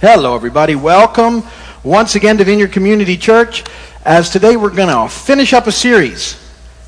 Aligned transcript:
Hello, 0.00 0.34
everybody. 0.34 0.74
Welcome 0.74 1.44
once 1.84 2.16
again 2.16 2.36
to 2.38 2.44
Vineyard 2.44 2.72
Community 2.72 3.16
Church. 3.16 3.62
As 4.04 4.28
today 4.28 4.56
we're 4.56 4.74
going 4.74 4.88
to 4.88 5.08
finish 5.08 5.52
up 5.52 5.68
a 5.68 5.72
series 5.72 6.36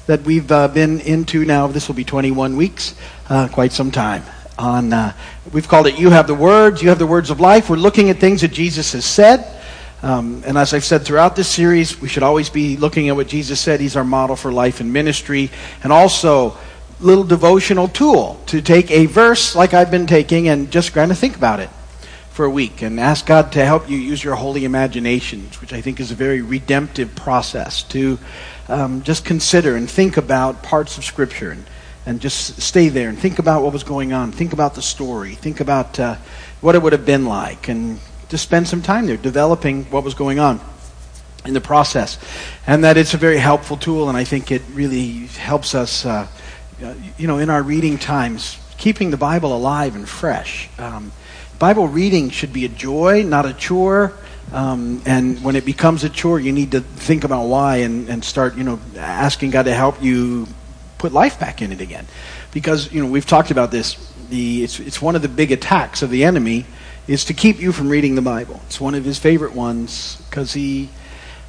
that 0.07 0.23
we've 0.23 0.51
uh, 0.51 0.67
been 0.69 1.01
into 1.01 1.45
now. 1.45 1.69
This 1.69 1.87
will 1.87 1.95
be 1.95 2.05
21 2.05 2.57
weeks, 2.57 2.97
uh, 3.31 3.47
quite 3.47 3.71
some 3.71 3.93
time. 3.93 4.25
On 4.59 4.93
uh, 4.93 5.13
we've 5.53 5.69
called 5.69 5.87
it 5.87 5.97
"You 5.97 6.11
Have 6.11 6.27
the 6.27 6.35
Words." 6.35 6.83
You 6.83 6.89
have 6.89 6.99
the 6.99 7.07
words 7.07 7.31
of 7.31 7.39
life. 7.39 7.71
We're 7.71 7.77
looking 7.77 8.11
at 8.11 8.19
things 8.19 8.41
that 8.41 8.53
Jesus 8.53 8.93
has 8.93 9.05
said. 9.05 9.63
Um, 10.03 10.43
and 10.45 10.59
as 10.59 10.75
I've 10.75 10.85
said 10.85 11.05
throughout 11.05 11.37
this 11.37 11.49
series, 11.49 12.01
we 12.01 12.09
should 12.09 12.25
always 12.25 12.51
be 12.51 12.77
looking 12.77 13.09
at 13.09 13.15
what 13.15 13.29
Jesus 13.29 13.61
said. 13.61 13.79
He's 13.79 13.97
our 13.97 14.05
model 14.05 14.35
for 14.35 14.53
life 14.53 14.81
and 14.81 14.93
ministry, 14.93 15.51
and 15.85 15.93
also 15.93 16.59
little 16.99 17.25
devotional 17.25 17.87
tool 17.87 18.43
to 18.47 18.61
take 18.61 18.91
a 18.91 19.07
verse 19.07 19.55
like 19.55 19.75
I've 19.75 19.93
been 19.93 20.09
taking 20.09 20.49
and 20.49 20.73
just 20.73 20.93
kind 20.93 21.13
of 21.13 21.19
think 21.19 21.37
about 21.37 21.61
it 21.61 21.71
for 22.37 22.45
a 22.45 22.51
week 22.51 22.83
and 22.83 23.01
ask 23.01 23.25
God 23.25 23.53
to 23.53 23.65
help 23.65 23.89
you 23.89 23.97
use 23.97 24.23
your 24.23 24.35
holy 24.35 24.67
imaginations, 24.67 25.59
which 25.63 25.73
I 25.73 25.81
think 25.81 26.01
is 26.01 26.11
a 26.11 26.15
very 26.15 26.43
redemptive 26.43 27.17
process 27.17 27.83
to 27.85 28.19
um, 28.69 29.03
just 29.05 29.25
consider 29.25 29.75
and 29.75 29.91
think 29.91 30.19
about 30.19 30.63
parts 30.63 30.99
of 30.99 31.05
Scripture 31.07 31.53
and, 31.53 31.65
and 32.05 32.21
just 32.21 32.61
stay 32.61 32.91
there 32.91 33.09
and 33.09 33.19
think 33.19 33.39
about 33.39 33.63
what 33.63 33.73
was 33.73 33.85
going 33.85 34.13
on. 34.13 34.33
Think 34.33 34.53
about 34.53 34.75
the 34.75 34.83
story. 34.83 35.35
Think 35.35 35.61
about 35.61 35.99
uh, 35.99 36.17
what 36.61 36.75
it 36.75 36.83
would 36.83 36.93
have 36.93 37.07
been 37.07 37.25
like 37.25 37.69
and 37.69 37.99
just 38.29 38.43
spend 38.43 38.69
some 38.69 38.83
time 38.83 39.07
there 39.07 39.17
developing 39.17 39.85
what 39.87 40.05
was 40.05 40.13
going 40.13 40.39
on 40.39 40.61
in 41.47 41.55
the 41.55 41.61
process. 41.63 42.19
And 42.67 42.85
that 42.85 42.99
it's 42.99 43.15
a 43.15 43.19
very 43.19 43.39
helpful 43.39 43.79
tool, 43.79 44.11
and 44.11 44.19
I 44.19 44.25
think 44.25 44.53
it 44.53 44.61
really 44.75 45.25
helps 45.39 45.75
us, 45.75 46.05
uh, 46.05 46.29
you 47.17 47.27
know, 47.29 47.39
in 47.39 47.49
our 47.49 47.63
reading 47.63 47.97
times, 47.97 48.59
keeping 48.77 49.11
the 49.11 49.17
Bible 49.17 49.57
alive 49.57 49.97
and 49.97 50.07
fresh. 50.07 50.69
Um, 50.79 51.13
Bible 51.59 51.89
reading 51.89 52.29
should 52.29 52.53
be 52.53 52.67
a 52.67 52.69
joy, 52.69 53.23
not 53.23 53.47
a 53.47 53.55
chore. 53.55 54.13
Um, 54.53 55.03
and 55.07 55.43
when 55.43 55.57
it 55.57 55.65
becomes 55.65 56.05
a 56.05 56.11
chore, 56.11 56.39
you 56.39 56.53
need 56.53 56.73
to 56.73 56.81
think 56.81 57.25
about 57.25 57.47
why 57.47 57.79
and, 57.79 58.09
and 58.09 58.23
start, 58.23 58.57
you 58.57 58.65
know, 58.65 58.79
asking 58.97 59.51
God 59.51 59.65
to 59.65 59.73
help 59.73 60.03
you 60.03 60.47
put 60.99 61.13
life 61.13 61.41
back 61.41 61.63
in 61.63 61.73
it 61.73 61.81
again. 61.81 62.07
Because, 62.53 62.93
you 62.93 63.03
know, 63.03 63.11
we've 63.11 63.27
talked 63.27 63.51
about 63.51 63.71
this. 63.71 63.97
The, 64.29 64.65
it's, 64.65 64.79
it's 64.81 65.01
one 65.01 65.17
of 65.17 65.23
the 65.23 65.29
big 65.29 65.51
attacks 65.51 66.03
of 66.03 66.11
the 66.11 66.25
enemy 66.25 66.67
is 67.09 67.25
to 67.27 67.35
keep 67.35 67.59
you 67.59 67.73
from 67.73 67.89
reading 67.89 68.17
the 68.17 68.23
Bible. 68.23 68.61
It's 68.67 68.81
one 68.81 68.95
of 68.95 69.05
his 69.05 69.19
favorite 69.19 69.55
ones 69.55 70.21
because 70.29 70.53
he, 70.53 70.91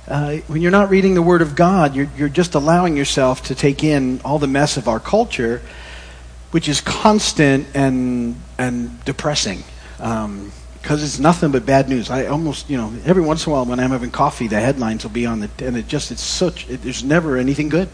uh, 0.08 0.38
when 0.48 0.62
you're 0.62 0.72
not 0.72 0.90
reading 0.90 1.16
the 1.16 1.22
Word 1.22 1.42
of 1.42 1.56
God, 1.56 1.96
you're, 1.96 2.10
you're 2.16 2.30
just 2.30 2.56
allowing 2.56 2.96
yourself 2.96 3.44
to 3.44 3.56
take 3.56 3.84
in 3.84 4.22
all 4.24 4.40
the 4.40 4.48
mess 4.48 4.78
of 4.78 4.88
our 4.88 5.00
culture, 5.00 5.62
which 6.52 6.70
is 6.70 6.80
constant 6.80 7.68
and, 7.74 8.40
and 8.58 9.04
depressing 9.04 9.64
because 9.98 10.26
um, 10.26 10.52
it's 10.92 11.20
nothing 11.20 11.52
but 11.52 11.66
bad 11.66 11.90
news. 11.90 12.10
I 12.10 12.28
almost, 12.28 12.70
you 12.70 12.78
know, 12.78 12.94
every 13.06 13.24
once 13.24 13.46
in 13.46 13.52
a 13.52 13.56
while 13.56 13.66
when 13.66 13.80
I'm 13.80 13.90
having 13.90 14.12
coffee, 14.12 14.48
the 14.48 14.60
headlines 14.60 15.04
will 15.04 15.12
be 15.12 15.26
on 15.26 15.40
the, 15.40 15.50
and 15.60 15.76
it 15.76 15.88
just, 15.88 16.12
it's 16.12 16.22
such, 16.22 16.70
it, 16.70 16.84
there's 16.84 17.04
never 17.04 17.38
anything 17.38 17.70
good. 17.70 17.90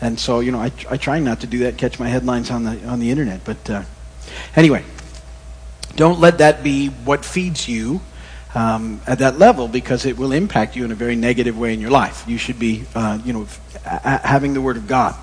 And 0.00 0.18
so, 0.18 0.40
you 0.40 0.52
know, 0.52 0.58
I, 0.58 0.72
I 0.90 0.96
try 0.96 1.18
not 1.20 1.40
to 1.40 1.46
do 1.46 1.60
that, 1.60 1.78
catch 1.78 1.98
my 1.98 2.08
headlines 2.08 2.50
on 2.50 2.64
the, 2.64 2.84
on 2.86 3.00
the 3.00 3.10
internet. 3.10 3.44
But 3.44 3.70
uh, 3.70 3.82
anyway, 4.54 4.84
don't 5.94 6.20
let 6.20 6.38
that 6.38 6.62
be 6.62 6.88
what 6.88 7.24
feeds 7.24 7.68
you 7.68 8.00
um, 8.54 9.00
at 9.06 9.18
that 9.18 9.38
level 9.38 9.68
because 9.68 10.06
it 10.06 10.16
will 10.16 10.32
impact 10.32 10.74
you 10.74 10.84
in 10.84 10.92
a 10.92 10.94
very 10.94 11.16
negative 11.16 11.58
way 11.58 11.74
in 11.74 11.80
your 11.80 11.90
life. 11.90 12.24
You 12.26 12.38
should 12.38 12.58
be, 12.58 12.84
uh, 12.94 13.18
you 13.24 13.32
know, 13.32 13.46
having 13.84 14.54
the 14.54 14.60
Word 14.60 14.76
of 14.76 14.86
God 14.86 15.14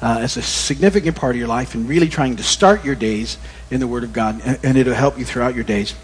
uh, 0.00 0.18
as 0.20 0.36
a 0.36 0.42
significant 0.42 1.16
part 1.16 1.34
of 1.34 1.38
your 1.38 1.48
life 1.48 1.74
and 1.74 1.88
really 1.88 2.08
trying 2.08 2.36
to 2.36 2.42
start 2.42 2.84
your 2.84 2.94
days 2.94 3.38
in 3.70 3.80
the 3.80 3.86
Word 3.86 4.04
of 4.04 4.12
God, 4.12 4.40
and, 4.44 4.58
and 4.62 4.78
it'll 4.78 4.94
help 4.94 5.18
you 5.18 5.24
throughout 5.24 5.54
your 5.54 5.64
days 5.64 5.94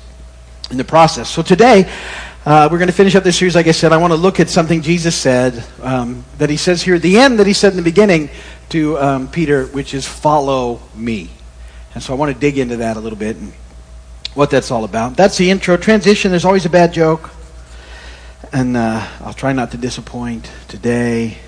in 0.70 0.77
the 0.77 0.84
process. 0.84 1.28
So 1.28 1.42
today, 1.42 1.91
uh, 2.47 2.69
we're 2.70 2.78
going 2.78 2.89
to 2.89 2.95
finish 2.95 3.15
up 3.15 3.25
this 3.25 3.39
series. 3.39 3.55
Like 3.55 3.69
I 3.69 3.72
said, 3.72 3.92
I 3.92 3.97
want 3.97 4.12
to 4.12 4.19
look 4.19 4.39
at 4.39 4.50
something 4.50 4.83
Jesus 4.83 5.17
said 5.17 5.65
um, 5.83 6.25
that 6.39 6.50
he 6.50 6.56
says 6.56 6.83
here 6.83 6.97
at 6.97 7.03
the 7.03 7.19
end 7.19 7.39
that 7.39 7.47
he 7.47 7.55
said 7.55 7.72
in 7.72 7.77
the 7.77 7.83
beginning 7.83 8.28
to 8.71 8.99
um, 8.99 9.28
Peter, 9.28 9.66
which 9.66 9.94
is 9.94 10.06
follow 10.06 10.81
me. 10.94 11.31
And 11.94 12.03
so 12.03 12.12
I 12.12 12.16
want 12.16 12.34
to 12.34 12.38
dig 12.38 12.59
into 12.59 12.78
that 12.78 12.97
a 12.97 13.00
little 13.00 13.19
bit 13.19 13.37
and 13.37 13.53
what 14.34 14.50
that's 14.50 14.71
all 14.71 14.84
about. 14.84 15.16
That's 15.16 15.38
the 15.38 15.50
intro. 15.50 15.77
Transition, 15.77 16.33
there's 16.33 16.44
always 16.44 16.66
a 16.66 16.71
bad 16.71 16.93
joke. 16.93 17.31
And 18.53 18.77
uh, 18.77 19.06
I'll 19.21 19.33
try 19.33 19.53
not 19.53 19.71
to 19.71 19.77
disappoint 19.77 20.50
today. 20.69 21.38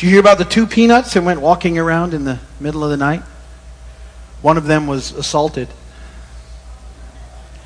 Did 0.00 0.06
you 0.06 0.12
hear 0.12 0.20
about 0.20 0.38
the 0.38 0.46
two 0.46 0.66
peanuts 0.66 1.12
that 1.12 1.22
went 1.22 1.42
walking 1.42 1.76
around 1.76 2.14
in 2.14 2.24
the 2.24 2.38
middle 2.58 2.82
of 2.82 2.88
the 2.88 2.96
night? 2.96 3.20
One 4.40 4.56
of 4.56 4.64
them 4.64 4.86
was 4.86 5.12
assaulted. 5.12 5.68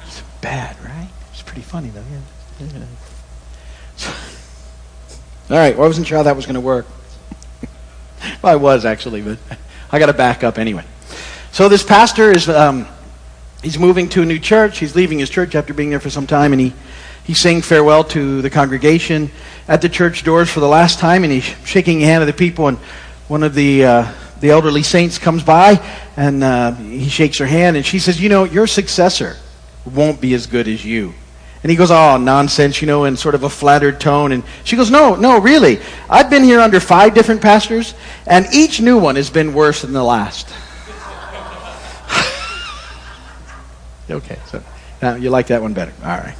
It's 0.04 0.20
bad, 0.40 0.76
right? 0.82 1.06
It's 1.30 1.42
pretty 1.42 1.60
funny, 1.60 1.90
though. 1.90 2.02
Yeah. 2.10 2.68
All 5.48 5.56
right, 5.56 5.76
well, 5.76 5.84
I 5.84 5.86
wasn't 5.86 6.08
sure 6.08 6.16
how 6.16 6.24
that 6.24 6.34
was 6.34 6.44
going 6.44 6.56
to 6.56 6.60
work. 6.60 6.86
well, 8.42 8.52
I 8.52 8.56
was 8.56 8.84
actually, 8.84 9.22
but 9.22 9.38
I 9.92 10.00
got 10.00 10.06
to 10.06 10.12
back 10.12 10.42
up 10.42 10.58
anyway. 10.58 10.82
So 11.52 11.68
this 11.68 11.84
pastor 11.84 12.32
is 12.32 12.48
um, 12.48 12.88
he's 13.62 13.78
moving 13.78 14.08
to 14.08 14.22
a 14.22 14.26
new 14.26 14.40
church. 14.40 14.78
He's 14.78 14.96
leaving 14.96 15.20
his 15.20 15.30
church 15.30 15.54
after 15.54 15.72
being 15.72 15.90
there 15.90 16.00
for 16.00 16.10
some 16.10 16.26
time, 16.26 16.50
and 16.52 16.60
he 16.60 16.72
he's 17.24 17.40
saying 17.40 17.62
farewell 17.62 18.04
to 18.04 18.42
the 18.42 18.50
congregation 18.50 19.30
at 19.66 19.82
the 19.82 19.88
church 19.88 20.22
doors 20.22 20.50
for 20.50 20.60
the 20.60 20.68
last 20.68 20.98
time, 20.98 21.24
and 21.24 21.32
he's 21.32 21.44
shaking 21.64 21.98
the 21.98 22.04
hand 22.04 22.22
of 22.22 22.26
the 22.26 22.32
people. 22.32 22.68
And 22.68 22.78
one 23.28 23.42
of 23.42 23.54
the 23.54 23.84
uh, 23.84 24.12
the 24.40 24.50
elderly 24.50 24.82
saints 24.82 25.18
comes 25.18 25.42
by, 25.42 25.80
and 26.16 26.44
uh, 26.44 26.74
he 26.74 27.08
shakes 27.08 27.38
her 27.38 27.46
hand, 27.46 27.76
and 27.76 27.84
she 27.84 27.98
says, 27.98 28.20
"You 28.20 28.28
know, 28.28 28.44
your 28.44 28.66
successor 28.66 29.36
won't 29.84 30.20
be 30.20 30.34
as 30.34 30.46
good 30.46 30.68
as 30.68 30.84
you." 30.84 31.14
And 31.62 31.70
he 31.70 31.76
goes, 31.76 31.90
"Oh, 31.90 32.18
nonsense," 32.18 32.82
you 32.82 32.86
know, 32.86 33.04
in 33.04 33.16
sort 33.16 33.34
of 33.34 33.42
a 33.42 33.50
flattered 33.50 34.00
tone. 34.00 34.32
And 34.32 34.44
she 34.64 34.76
goes, 34.76 34.90
"No, 34.90 35.14
no, 35.14 35.40
really. 35.40 35.80
I've 36.10 36.28
been 36.28 36.44
here 36.44 36.60
under 36.60 36.78
five 36.78 37.14
different 37.14 37.40
pastors, 37.40 37.94
and 38.26 38.46
each 38.52 38.80
new 38.80 38.98
one 38.98 39.16
has 39.16 39.30
been 39.30 39.54
worse 39.54 39.80
than 39.80 39.94
the 39.94 40.04
last." 40.04 40.46
okay, 44.10 44.38
so 44.46 44.62
now 45.00 45.14
you 45.14 45.30
like 45.30 45.46
that 45.46 45.62
one 45.62 45.72
better. 45.72 45.92
All 46.02 46.18
right. 46.18 46.36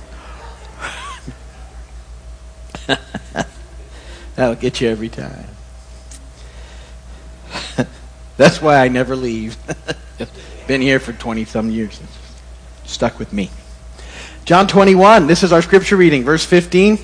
That'll 4.37 4.55
get 4.55 4.81
you 4.81 4.89
every 4.89 5.09
time. 5.09 5.47
That's 8.37 8.61
why 8.61 8.77
I 8.77 8.89
never 8.89 9.15
leave. 9.17 9.57
Been 10.67 10.81
here 10.81 10.99
for 10.99 11.13
20 11.13 11.45
some 11.45 11.71
years. 11.71 12.01
Stuck 12.85 13.19
with 13.19 13.33
me. 13.33 13.51
John 14.45 14.67
21, 14.67 15.27
this 15.27 15.43
is 15.43 15.53
our 15.53 15.63
scripture 15.63 15.97
reading, 15.97 16.25
verse 16.25 16.45
15. 16.45 16.99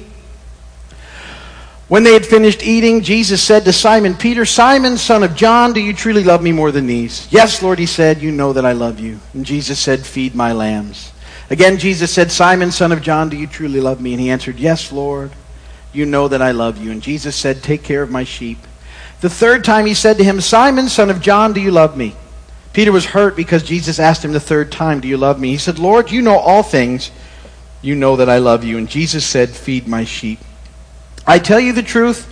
When 1.88 2.04
they 2.04 2.12
had 2.12 2.24
finished 2.24 2.62
eating, 2.62 3.00
Jesus 3.00 3.42
said 3.42 3.64
to 3.64 3.72
Simon 3.72 4.14
Peter, 4.14 4.44
Simon, 4.44 4.96
son 4.96 5.22
of 5.22 5.34
John, 5.34 5.72
do 5.72 5.80
you 5.80 5.92
truly 5.92 6.22
love 6.22 6.42
me 6.42 6.52
more 6.52 6.70
than 6.70 6.86
these? 6.86 7.26
Yes, 7.32 7.62
Lord, 7.62 7.78
he 7.78 7.86
said, 7.86 8.22
you 8.22 8.30
know 8.30 8.52
that 8.52 8.64
I 8.64 8.72
love 8.72 9.00
you. 9.00 9.18
And 9.34 9.44
Jesus 9.44 9.78
said, 9.80 10.06
Feed 10.06 10.34
my 10.34 10.52
lambs. 10.52 11.12
Again, 11.48 11.78
Jesus 11.78 12.12
said, 12.12 12.30
Simon, 12.30 12.70
son 12.70 12.92
of 12.92 13.02
John, 13.02 13.28
do 13.28 13.36
you 13.36 13.48
truly 13.48 13.80
love 13.80 14.00
me? 14.00 14.12
And 14.12 14.20
he 14.20 14.30
answered, 14.30 14.60
Yes, 14.60 14.92
Lord 14.92 15.32
you 15.92 16.06
know 16.06 16.28
that 16.28 16.42
I 16.42 16.52
love 16.52 16.78
you. 16.78 16.90
And 16.90 17.02
Jesus 17.02 17.36
said, 17.36 17.62
Take 17.62 17.82
care 17.82 18.02
of 18.02 18.10
my 18.10 18.24
sheep. 18.24 18.58
The 19.20 19.30
third 19.30 19.64
time 19.64 19.86
he 19.86 19.94
said 19.94 20.18
to 20.18 20.24
him, 20.24 20.40
Simon, 20.40 20.88
son 20.88 21.10
of 21.10 21.20
John, 21.20 21.52
do 21.52 21.60
you 21.60 21.70
love 21.70 21.96
me? 21.96 22.14
Peter 22.72 22.92
was 22.92 23.04
hurt 23.04 23.36
because 23.36 23.62
Jesus 23.62 23.98
asked 23.98 24.24
him 24.24 24.32
the 24.32 24.40
third 24.40 24.70
time, 24.70 25.00
Do 25.00 25.08
you 25.08 25.16
love 25.16 25.40
me? 25.40 25.50
He 25.50 25.58
said, 25.58 25.78
Lord, 25.78 26.10
you 26.10 26.22
know 26.22 26.38
all 26.38 26.62
things. 26.62 27.10
You 27.82 27.94
know 27.94 28.16
that 28.16 28.28
I 28.28 28.38
love 28.38 28.64
you. 28.64 28.78
And 28.78 28.88
Jesus 28.88 29.26
said, 29.26 29.50
Feed 29.50 29.88
my 29.88 30.04
sheep. 30.04 30.38
I 31.26 31.38
tell 31.38 31.60
you 31.60 31.72
the 31.72 31.82
truth. 31.82 32.26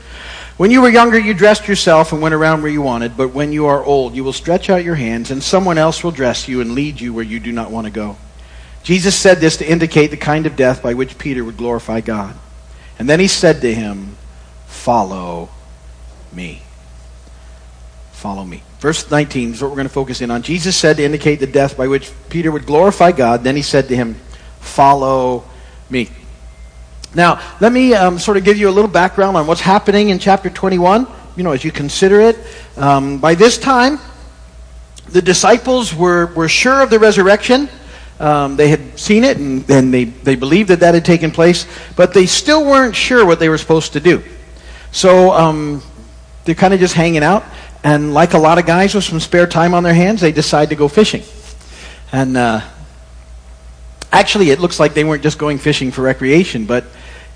When 0.57 0.71
you 0.73 0.83
were 0.83 0.89
younger, 0.89 1.19
you 1.19 1.35
dressed 1.35 1.69
yourself 1.69 2.13
and 2.13 2.21
went 2.21 2.35
around 2.35 2.63
where 2.63 2.71
you 2.71 2.83
wanted. 2.83 3.17
But 3.17 3.33
when 3.33 3.53
you 3.53 3.67
are 3.67 3.85
old, 3.85 4.17
you 4.17 4.25
will 4.25 4.33
stretch 4.33 4.71
out 4.71 4.85
your 4.85 4.97
hands, 4.97 5.31
and 5.31 5.43
someone 5.43 5.79
else 5.79 6.03
will 6.03 6.11
dress 6.11 6.49
you 6.49 6.61
and 6.61 6.73
lead 6.73 7.01
you 7.01 7.13
where 7.13 7.25
you 7.25 7.39
do 7.39 7.53
not 7.53 7.71
want 7.71 7.87
to 7.87 7.93
go. 7.93 8.17
Jesus 8.83 9.15
said 9.15 9.39
this 9.39 9.59
to 9.59 9.71
indicate 9.71 10.11
the 10.11 10.17
kind 10.17 10.47
of 10.47 10.57
death 10.57 10.83
by 10.83 10.95
which 10.95 11.19
Peter 11.19 11.45
would 11.45 11.57
glorify 11.57 12.01
God. 12.01 12.35
And 12.99 13.09
then 13.09 13.21
he 13.21 13.29
said 13.29 13.61
to 13.61 13.73
him, 13.73 14.17
Follow 14.67 15.49
me. 16.33 16.63
Follow 18.13 18.45
me. 18.45 18.63
Verse 18.81 19.11
19 19.11 19.55
is 19.55 19.63
what 19.63 19.71
we're 19.71 19.77
going 19.77 19.89
to 19.89 19.93
focus 19.93 20.21
in 20.21 20.31
on. 20.31 20.43
Jesus 20.43 20.77
said 20.77 20.97
to 20.97 21.05
indicate 21.05 21.37
the 21.37 21.47
death 21.47 21.77
by 21.77 21.89
which 21.89 22.11
Peter 22.29 22.51
would 22.51 22.67
glorify 22.67 23.13
God. 23.13 23.45
Then 23.45 23.57
he 23.57 23.63
said 23.63 23.89
to 23.89 23.97
him, 23.97 24.15
Follow 24.61 25.45
me. 25.91 26.09
Now, 27.15 27.41
let 27.61 27.73
me 27.73 27.95
um, 27.95 28.19
sort 28.19 28.37
of 28.37 28.45
give 28.45 28.59
you 28.59 28.69
a 28.69 28.71
little 28.71 28.91
background 28.91 29.37
on 29.37 29.47
what's 29.47 29.61
happening 29.61 30.11
in 30.11 30.19
chapter 30.19 30.51
21. 30.51 31.07
You 31.37 31.43
know, 31.43 31.53
as 31.53 31.65
you 31.65 31.73
consider 31.73 32.21
it, 32.21 32.37
um, 32.77 33.19
by 33.19 33.35
this 33.35 33.57
time, 33.57 33.99
the 35.09 35.23
disciples 35.23 35.95
were, 35.95 36.27
were 36.35 36.49
sure 36.49 36.83
of 36.83 36.91
the 36.91 36.99
resurrection. 36.99 37.69
Um, 38.21 38.57
they 38.57 38.69
had 38.69 38.99
seen 38.99 39.23
it 39.23 39.37
and, 39.37 39.69
and 39.71 39.95
they, 39.95 40.05
they 40.05 40.35
believed 40.35 40.71
that 40.71 40.81
that 40.81 40.95
had 40.95 41.05
taken 41.05 41.31
place, 41.31 41.67
but 41.95 42.13
they 42.13 42.27
still 42.27 42.65
weren't 42.65 42.97
sure 42.97 43.25
what 43.25 43.39
they 43.39 43.49
were 43.49 43.59
supposed 43.59 43.93
to 43.93 44.01
do. 44.01 44.23
So 44.91 45.33
um, 45.33 45.83
they're 46.45 46.55
kind 46.57 46.75
of 46.75 46.81
just 46.81 46.95
hanging 46.95 47.23
out. 47.23 47.45
And 47.85 48.13
like 48.13 48.35
a 48.35 48.39
lot 48.39 48.59
of 48.59 48.67
guys 48.67 48.95
with 48.95 49.05
some 49.05 49.21
spare 49.21 49.47
time 49.47 49.73
on 49.73 49.85
their 49.85 49.95
hands, 49.95 50.21
they 50.21 50.33
decide 50.33 50.71
to 50.71 50.75
go 50.75 50.89
fishing. 50.89 51.23
And 52.11 52.37
uh, 52.37 52.61
Actually, 54.11 54.51
it 54.51 54.59
looks 54.59 54.81
like 54.81 54.95
they 54.95 55.05
weren't 55.05 55.23
just 55.23 55.39
going 55.39 55.59
fishing 55.59 55.91
for 55.91 56.03
recreation, 56.03 56.65
but 56.65 56.85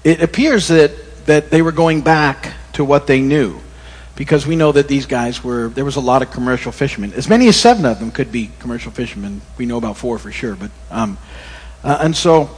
it 0.05 0.23
appears 0.23 0.69
that, 0.69 0.93
that 1.27 1.51
they 1.51 1.61
were 1.61 1.73
going 1.73 2.01
back 2.01 2.55
to 2.73 2.85
what 2.85 3.07
they 3.07 3.21
knew. 3.21 3.61
Because 4.15 4.47
we 4.47 4.57
know 4.57 4.73
that 4.73 4.89
these 4.89 5.07
guys 5.07 5.43
were, 5.43 5.69
there 5.69 5.85
was 5.85 5.97
a 5.97 6.01
lot 6.01 6.23
of 6.23 6.31
commercial 6.31 6.71
fishermen. 6.71 7.15
As 7.15 7.29
many 7.29 7.49
as 7.49 7.57
seven 7.57 7.87
of 7.87 7.99
them 7.99 8.11
could 8.11 8.31
be 8.31 8.51
commercial 8.59 8.93
fishermen. 8.93 9.41
We 9.57 9.67
know 9.67 9.79
about 9.79 9.97
four 9.97 10.19
for 10.19 10.31
sure. 10.31 10.55
But, 10.55 10.71
um, 10.91 11.17
uh, 11.83 11.99
and 12.03 12.15
so 12.15 12.51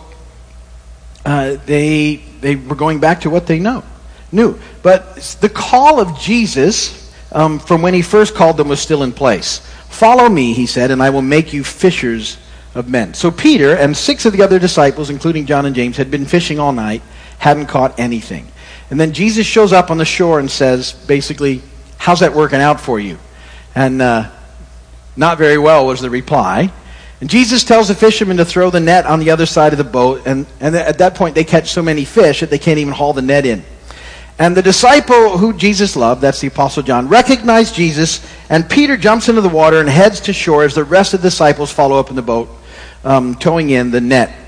uh, 1.24 1.56
they, 1.64 2.16
they 2.40 2.56
were 2.56 2.74
going 2.74 2.98
back 2.98 3.20
to 3.20 3.30
what 3.30 3.46
they 3.46 3.60
know, 3.60 3.84
knew. 4.32 4.58
But 4.82 5.16
the 5.40 5.48
call 5.48 6.00
of 6.00 6.18
Jesus 6.18 7.04
um, 7.30 7.58
from 7.58 7.82
when 7.82 7.94
he 7.94 8.02
first 8.02 8.34
called 8.34 8.56
them 8.56 8.68
was 8.68 8.80
still 8.80 9.02
in 9.02 9.12
place. 9.12 9.58
Follow 9.88 10.28
me, 10.28 10.54
he 10.54 10.66
said, 10.66 10.90
and 10.90 11.02
I 11.02 11.10
will 11.10 11.22
make 11.22 11.52
you 11.52 11.62
fishers 11.62 12.38
of 12.74 12.88
men. 12.88 13.14
So 13.14 13.30
Peter 13.30 13.76
and 13.76 13.96
six 13.96 14.24
of 14.26 14.32
the 14.32 14.42
other 14.42 14.58
disciples, 14.58 15.10
including 15.10 15.46
John 15.46 15.66
and 15.66 15.74
James, 15.74 15.96
had 15.96 16.10
been 16.10 16.26
fishing 16.26 16.58
all 16.58 16.72
night, 16.72 17.02
hadn't 17.38 17.66
caught 17.66 17.98
anything. 17.98 18.48
And 18.90 19.00
then 19.00 19.12
Jesus 19.12 19.46
shows 19.46 19.72
up 19.72 19.90
on 19.90 19.98
the 19.98 20.04
shore 20.04 20.38
and 20.40 20.50
says, 20.50 20.92
basically, 20.92 21.62
how's 21.96 22.20
that 22.20 22.34
working 22.34 22.60
out 22.60 22.80
for 22.80 23.00
you? 23.00 23.18
And 23.74 24.00
uh, 24.02 24.30
not 25.16 25.38
very 25.38 25.58
well 25.58 25.86
was 25.86 26.00
the 26.00 26.10
reply. 26.10 26.70
And 27.20 27.30
Jesus 27.30 27.64
tells 27.64 27.88
the 27.88 27.94
fishermen 27.94 28.36
to 28.36 28.44
throw 28.44 28.70
the 28.70 28.80
net 28.80 29.06
on 29.06 29.20
the 29.20 29.30
other 29.30 29.46
side 29.46 29.72
of 29.72 29.78
the 29.78 29.84
boat. 29.84 30.26
And, 30.26 30.46
and 30.60 30.76
at 30.76 30.98
that 30.98 31.14
point, 31.14 31.34
they 31.34 31.44
catch 31.44 31.70
so 31.70 31.82
many 31.82 32.04
fish 32.04 32.40
that 32.40 32.50
they 32.50 32.58
can't 32.58 32.78
even 32.78 32.92
haul 32.92 33.12
the 33.12 33.22
net 33.22 33.46
in. 33.46 33.64
And 34.38 34.56
the 34.56 34.62
disciple 34.62 35.38
who 35.38 35.52
Jesus 35.52 35.94
loved, 35.96 36.20
that's 36.20 36.40
the 36.40 36.48
Apostle 36.48 36.82
John, 36.82 37.08
recognized 37.08 37.74
Jesus. 37.74 38.26
And 38.50 38.68
Peter 38.68 38.96
jumps 38.96 39.28
into 39.28 39.40
the 39.40 39.48
water 39.48 39.80
and 39.80 39.88
heads 39.88 40.20
to 40.22 40.32
shore 40.32 40.64
as 40.64 40.74
the 40.74 40.84
rest 40.84 41.14
of 41.14 41.22
the 41.22 41.28
disciples 41.28 41.72
follow 41.72 41.98
up 41.98 42.10
in 42.10 42.16
the 42.16 42.22
boat, 42.22 42.48
um, 43.04 43.36
towing 43.36 43.70
in 43.70 43.90
the 43.90 44.00
net 44.00 44.43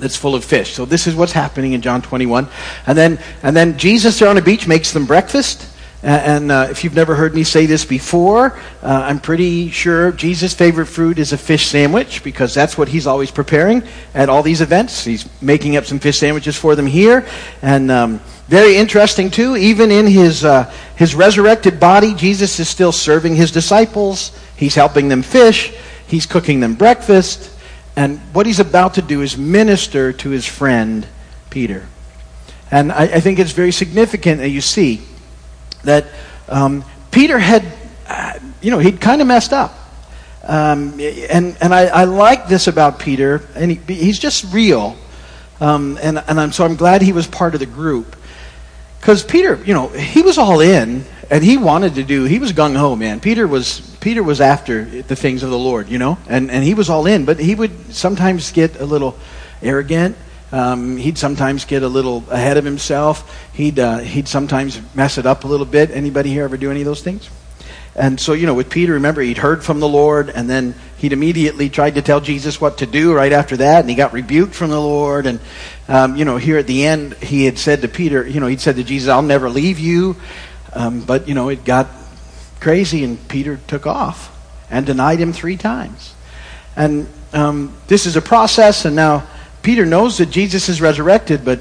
that's 0.00 0.16
full 0.16 0.34
of 0.34 0.44
fish. 0.44 0.72
So 0.74 0.84
this 0.84 1.06
is 1.06 1.14
what's 1.14 1.32
happening 1.32 1.72
in 1.72 1.82
John 1.82 2.02
21. 2.02 2.48
And 2.86 2.98
then, 2.98 3.18
and 3.42 3.56
then 3.56 3.78
Jesus 3.78 4.18
there 4.18 4.28
on 4.28 4.36
the 4.36 4.42
beach 4.42 4.66
makes 4.66 4.92
them 4.92 5.06
breakfast. 5.06 5.66
And 6.02 6.50
uh, 6.50 6.68
if 6.70 6.82
you've 6.82 6.94
never 6.94 7.14
heard 7.14 7.34
me 7.34 7.44
say 7.44 7.66
this 7.66 7.84
before, 7.84 8.58
uh, 8.82 8.86
I'm 8.86 9.20
pretty 9.20 9.68
sure 9.68 10.12
Jesus' 10.12 10.54
favorite 10.54 10.86
food 10.86 11.18
is 11.18 11.34
a 11.34 11.38
fish 11.38 11.66
sandwich 11.66 12.24
because 12.24 12.54
that's 12.54 12.78
what 12.78 12.88
he's 12.88 13.06
always 13.06 13.30
preparing 13.30 13.82
at 14.14 14.30
all 14.30 14.42
these 14.42 14.62
events. 14.62 15.04
He's 15.04 15.28
making 15.42 15.76
up 15.76 15.84
some 15.84 15.98
fish 15.98 16.18
sandwiches 16.18 16.56
for 16.56 16.74
them 16.74 16.86
here. 16.86 17.26
And 17.60 17.90
um, 17.90 18.20
very 18.48 18.76
interesting, 18.76 19.30
too, 19.30 19.56
even 19.56 19.90
in 19.90 20.06
his, 20.06 20.42
uh, 20.42 20.72
his 20.96 21.14
resurrected 21.14 21.78
body, 21.78 22.14
Jesus 22.14 22.58
is 22.58 22.68
still 22.68 22.92
serving 22.92 23.36
his 23.36 23.52
disciples. 23.52 24.32
He's 24.56 24.74
helping 24.74 25.08
them 25.08 25.22
fish, 25.22 25.72
he's 26.06 26.24
cooking 26.24 26.60
them 26.60 26.74
breakfast. 26.74 27.50
And 27.96 28.18
what 28.32 28.46
he's 28.46 28.60
about 28.60 28.94
to 28.94 29.02
do 29.02 29.22
is 29.22 29.36
minister 29.36 30.12
to 30.12 30.30
his 30.30 30.46
friend 30.46 31.06
Peter. 31.50 31.86
And 32.70 32.92
I, 32.92 33.02
I 33.02 33.20
think 33.20 33.38
it's 33.38 33.52
very 33.52 33.72
significant 33.72 34.40
that 34.40 34.50
you 34.50 34.60
see 34.60 35.02
that 35.84 36.06
um, 36.48 36.84
Peter 37.10 37.38
had, 37.38 37.64
uh, 38.06 38.38
you 38.60 38.70
know, 38.70 38.78
he'd 38.78 39.00
kind 39.00 39.20
of 39.20 39.26
messed 39.26 39.52
up. 39.52 39.74
Um, 40.42 40.98
and 41.00 41.56
and 41.60 41.74
I, 41.74 41.86
I, 41.86 42.04
like 42.04 42.48
this 42.48 42.66
about 42.66 42.98
Peter, 42.98 43.46
and 43.54 43.70
he, 43.70 43.94
he's 43.94 44.18
just 44.18 44.52
real. 44.54 44.96
Um, 45.60 45.98
and 46.00 46.18
and 46.26 46.40
I'm, 46.40 46.52
so 46.52 46.64
I'm 46.64 46.76
glad 46.76 47.02
he 47.02 47.12
was 47.12 47.26
part 47.26 47.52
of 47.54 47.60
the 47.60 47.66
group. 47.66 48.16
Because 49.00 49.24
Peter, 49.24 49.56
you 49.64 49.74
know, 49.74 49.88
he 49.88 50.22
was 50.22 50.38
all 50.38 50.60
in, 50.60 51.04
and 51.30 51.42
he 51.42 51.56
wanted 51.56 51.94
to 51.94 52.04
do. 52.04 52.24
He 52.24 52.38
was 52.38 52.52
gung 52.52 52.76
ho, 52.76 52.96
man. 52.96 53.20
Peter 53.20 53.46
was 53.46 53.80
Peter 54.00 54.22
was 54.22 54.40
after 54.40 54.84
the 54.84 55.16
things 55.16 55.42
of 55.42 55.50
the 55.50 55.58
Lord, 55.58 55.88
you 55.88 55.98
know, 55.98 56.18
and 56.28 56.50
and 56.50 56.62
he 56.62 56.74
was 56.74 56.90
all 56.90 57.06
in. 57.06 57.24
But 57.24 57.38
he 57.38 57.54
would 57.54 57.94
sometimes 57.94 58.52
get 58.52 58.80
a 58.80 58.84
little 58.84 59.16
arrogant 59.62 60.16
um, 60.52 60.96
he'd 60.96 61.16
sometimes 61.16 61.64
get 61.64 61.82
a 61.82 61.88
little 61.88 62.24
ahead 62.30 62.56
of 62.56 62.64
himself. 62.64 63.48
He'd, 63.54 63.78
uh, 63.78 63.98
he'd 63.98 64.26
sometimes 64.26 64.80
mess 64.94 65.18
it 65.18 65.26
up 65.26 65.44
a 65.44 65.46
little 65.46 65.66
bit. 65.66 65.90
Anybody 65.90 66.30
here 66.30 66.44
ever 66.44 66.56
do 66.56 66.70
any 66.70 66.80
of 66.80 66.86
those 66.86 67.02
things? 67.02 67.30
And 67.94 68.20
so, 68.20 68.32
you 68.32 68.46
know, 68.46 68.54
with 68.54 68.70
Peter, 68.70 68.94
remember, 68.94 69.20
he'd 69.20 69.38
heard 69.38 69.64
from 69.64 69.80
the 69.80 69.88
Lord, 69.88 70.30
and 70.30 70.48
then 70.48 70.74
he'd 70.98 71.12
immediately 71.12 71.68
tried 71.68 71.96
to 71.96 72.02
tell 72.02 72.20
Jesus 72.20 72.60
what 72.60 72.78
to 72.78 72.86
do 72.86 73.12
right 73.12 73.32
after 73.32 73.56
that, 73.58 73.80
and 73.80 73.90
he 73.90 73.96
got 73.96 74.12
rebuked 74.12 74.54
from 74.54 74.70
the 74.70 74.80
Lord. 74.80 75.26
And, 75.26 75.40
um, 75.90 76.14
you 76.14 76.24
know, 76.24 76.36
here 76.36 76.56
at 76.56 76.68
the 76.68 76.86
end, 76.86 77.14
he 77.14 77.44
had 77.44 77.58
said 77.58 77.82
to 77.82 77.88
Peter, 77.88 78.24
you 78.24 78.38
know, 78.38 78.46
he'd 78.46 78.60
said 78.60 78.76
to 78.76 78.84
Jesus, 78.84 79.08
I'll 79.08 79.22
never 79.22 79.50
leave 79.50 79.80
you. 79.80 80.14
Um, 80.72 81.00
but, 81.00 81.26
you 81.26 81.34
know, 81.34 81.48
it 81.48 81.64
got 81.64 81.88
crazy, 82.60 83.02
and 83.02 83.28
Peter 83.28 83.58
took 83.66 83.88
off 83.88 84.30
and 84.70 84.86
denied 84.86 85.18
him 85.18 85.32
three 85.32 85.56
times. 85.56 86.14
And 86.76 87.08
um, 87.32 87.76
this 87.88 88.06
is 88.06 88.14
a 88.14 88.22
process, 88.22 88.84
and 88.84 88.94
now 88.94 89.26
Peter 89.62 89.84
knows 89.84 90.18
that 90.18 90.30
Jesus 90.30 90.68
is 90.68 90.80
resurrected, 90.80 91.44
but 91.44 91.58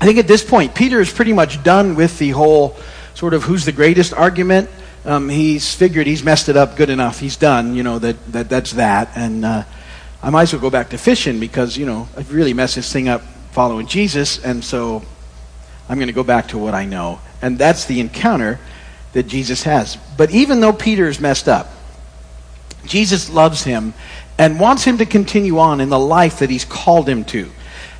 I 0.00 0.04
think 0.04 0.18
at 0.18 0.28
this 0.28 0.44
point, 0.44 0.76
Peter 0.76 1.00
is 1.00 1.12
pretty 1.12 1.32
much 1.32 1.64
done 1.64 1.96
with 1.96 2.18
the 2.20 2.30
whole 2.30 2.76
sort 3.14 3.34
of 3.34 3.42
who's 3.42 3.64
the 3.64 3.72
greatest 3.72 4.12
argument. 4.12 4.70
Um, 5.04 5.28
he's 5.28 5.74
figured 5.74 6.06
he's 6.06 6.22
messed 6.22 6.48
it 6.48 6.56
up 6.56 6.76
good 6.76 6.90
enough. 6.90 7.18
He's 7.18 7.36
done, 7.36 7.74
you 7.74 7.82
know, 7.82 7.98
that, 7.98 8.32
that 8.32 8.48
that's 8.48 8.72
that. 8.72 9.10
And 9.16 9.44
uh, 9.44 9.64
I 10.22 10.30
might 10.30 10.42
as 10.42 10.52
well 10.52 10.62
go 10.62 10.70
back 10.70 10.90
to 10.90 10.98
fishing 10.98 11.38
because, 11.40 11.76
you 11.76 11.86
know, 11.86 12.08
I've 12.16 12.32
really 12.32 12.54
messed 12.54 12.76
this 12.76 12.92
thing 12.92 13.08
up 13.08 13.22
following 13.52 13.86
Jesus. 13.86 14.42
And 14.42 14.64
so 14.64 15.02
I'm 15.88 15.98
going 15.98 16.08
to 16.08 16.14
go 16.14 16.24
back 16.24 16.48
to 16.48 16.58
what 16.58 16.74
I 16.74 16.84
know. 16.84 17.20
And 17.42 17.58
that's 17.58 17.84
the 17.84 18.00
encounter 18.00 18.58
that 19.12 19.24
Jesus 19.24 19.62
has. 19.62 19.96
But 20.16 20.30
even 20.30 20.60
though 20.60 20.72
Peter 20.72 21.06
is 21.08 21.20
messed 21.20 21.48
up, 21.48 21.68
Jesus 22.86 23.30
loves 23.30 23.62
him 23.64 23.94
and 24.38 24.60
wants 24.60 24.84
him 24.84 24.98
to 24.98 25.06
continue 25.06 25.58
on 25.58 25.80
in 25.80 25.88
the 25.88 25.98
life 25.98 26.40
that 26.40 26.50
he's 26.50 26.64
called 26.64 27.08
him 27.08 27.24
to. 27.24 27.50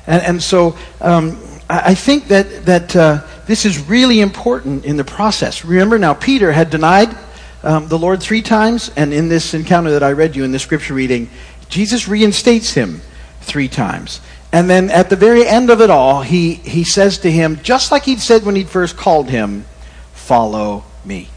And, 0.05 0.23
and 0.23 0.43
so 0.43 0.77
um, 1.01 1.41
I, 1.69 1.91
I, 1.91 1.95
think 1.95 2.27
that, 2.27 2.65
that 2.65 2.95
uh, 2.95 3.25
this 3.45 3.65
is 3.65 3.87
really 3.89 4.21
important 4.21 4.85
in 4.85 4.97
the 4.97 5.03
process. 5.03 5.65
Remember 5.65 5.97
now, 5.99 6.13
Peter 6.13 6.51
had 6.51 6.69
denied 6.69 7.15
um, 7.63 7.87
the 7.87 7.97
Lord 7.97 8.21
three 8.21 8.41
times, 8.41 8.91
and 8.95 9.13
in 9.13 9.27
this 9.27 9.53
encounter 9.53 9.91
that 9.91 10.03
I 10.03 10.11
read 10.11 10.35
you 10.35 10.43
in 10.43 10.51
the 10.51 10.59
scripture 10.59 10.93
reading, 10.93 11.29
Jesus 11.69 12.07
reinstates 12.07 12.73
him 12.73 13.01
three 13.41 13.67
times. 13.67 14.21
And 14.51 14.69
then 14.69 14.89
at 14.89 15.09
the 15.09 15.15
very 15.15 15.45
end 15.45 15.69
of 15.69 15.81
it 15.81 15.89
all, 15.89 16.21
he, 16.21 16.53
he 16.53 16.83
says 16.83 17.19
to 17.19 17.31
him, 17.31 17.59
just 17.63 17.91
like 17.91 18.03
he'd 18.03 18.19
said 18.19 18.45
when 18.45 18.55
he'd 18.55 18.69
first 18.69 18.95
called 18.95 19.29
him, 19.29 19.65
Follow 20.13 20.83
me. 21.05 21.29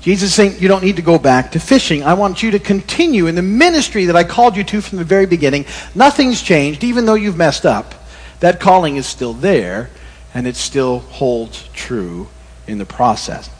Jesus 0.00 0.34
saying, 0.34 0.56
You 0.58 0.68
don't 0.68 0.82
need 0.82 0.96
to 0.96 1.02
go 1.02 1.18
back 1.18 1.52
to 1.52 1.60
fishing. 1.60 2.02
I 2.02 2.14
want 2.14 2.42
you 2.42 2.50
to 2.52 2.58
continue 2.58 3.26
in 3.26 3.34
the 3.34 3.42
ministry 3.42 4.06
that 4.06 4.16
I 4.16 4.24
called 4.24 4.56
you 4.56 4.64
to 4.64 4.80
from 4.80 4.98
the 4.98 5.04
very 5.04 5.26
beginning. 5.26 5.66
Nothing's 5.94 6.40
changed, 6.40 6.82
even 6.84 7.04
though 7.04 7.14
you've 7.14 7.36
messed 7.36 7.66
up. 7.66 7.94
That 8.40 8.60
calling 8.60 8.96
is 8.96 9.06
still 9.06 9.34
there, 9.34 9.90
and 10.32 10.46
it 10.46 10.56
still 10.56 11.00
holds 11.00 11.68
true 11.74 12.28
in 12.66 12.78
the 12.78 12.86
process. 12.86 13.50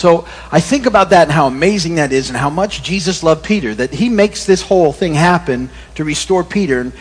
So 0.00 0.26
I 0.50 0.60
think 0.60 0.86
about 0.86 1.10
that 1.10 1.24
and 1.24 1.30
how 1.30 1.46
amazing 1.46 1.96
that 1.96 2.10
is, 2.10 2.30
and 2.30 2.38
how 2.38 2.48
much 2.48 2.82
Jesus 2.82 3.22
loved 3.22 3.44
Peter, 3.44 3.74
that 3.74 3.92
he 3.92 4.08
makes 4.08 4.46
this 4.46 4.62
whole 4.62 4.94
thing 4.94 5.12
happen 5.12 5.68
to 5.96 6.04
restore 6.04 6.42
Peter. 6.42 6.80
And, 6.80 6.94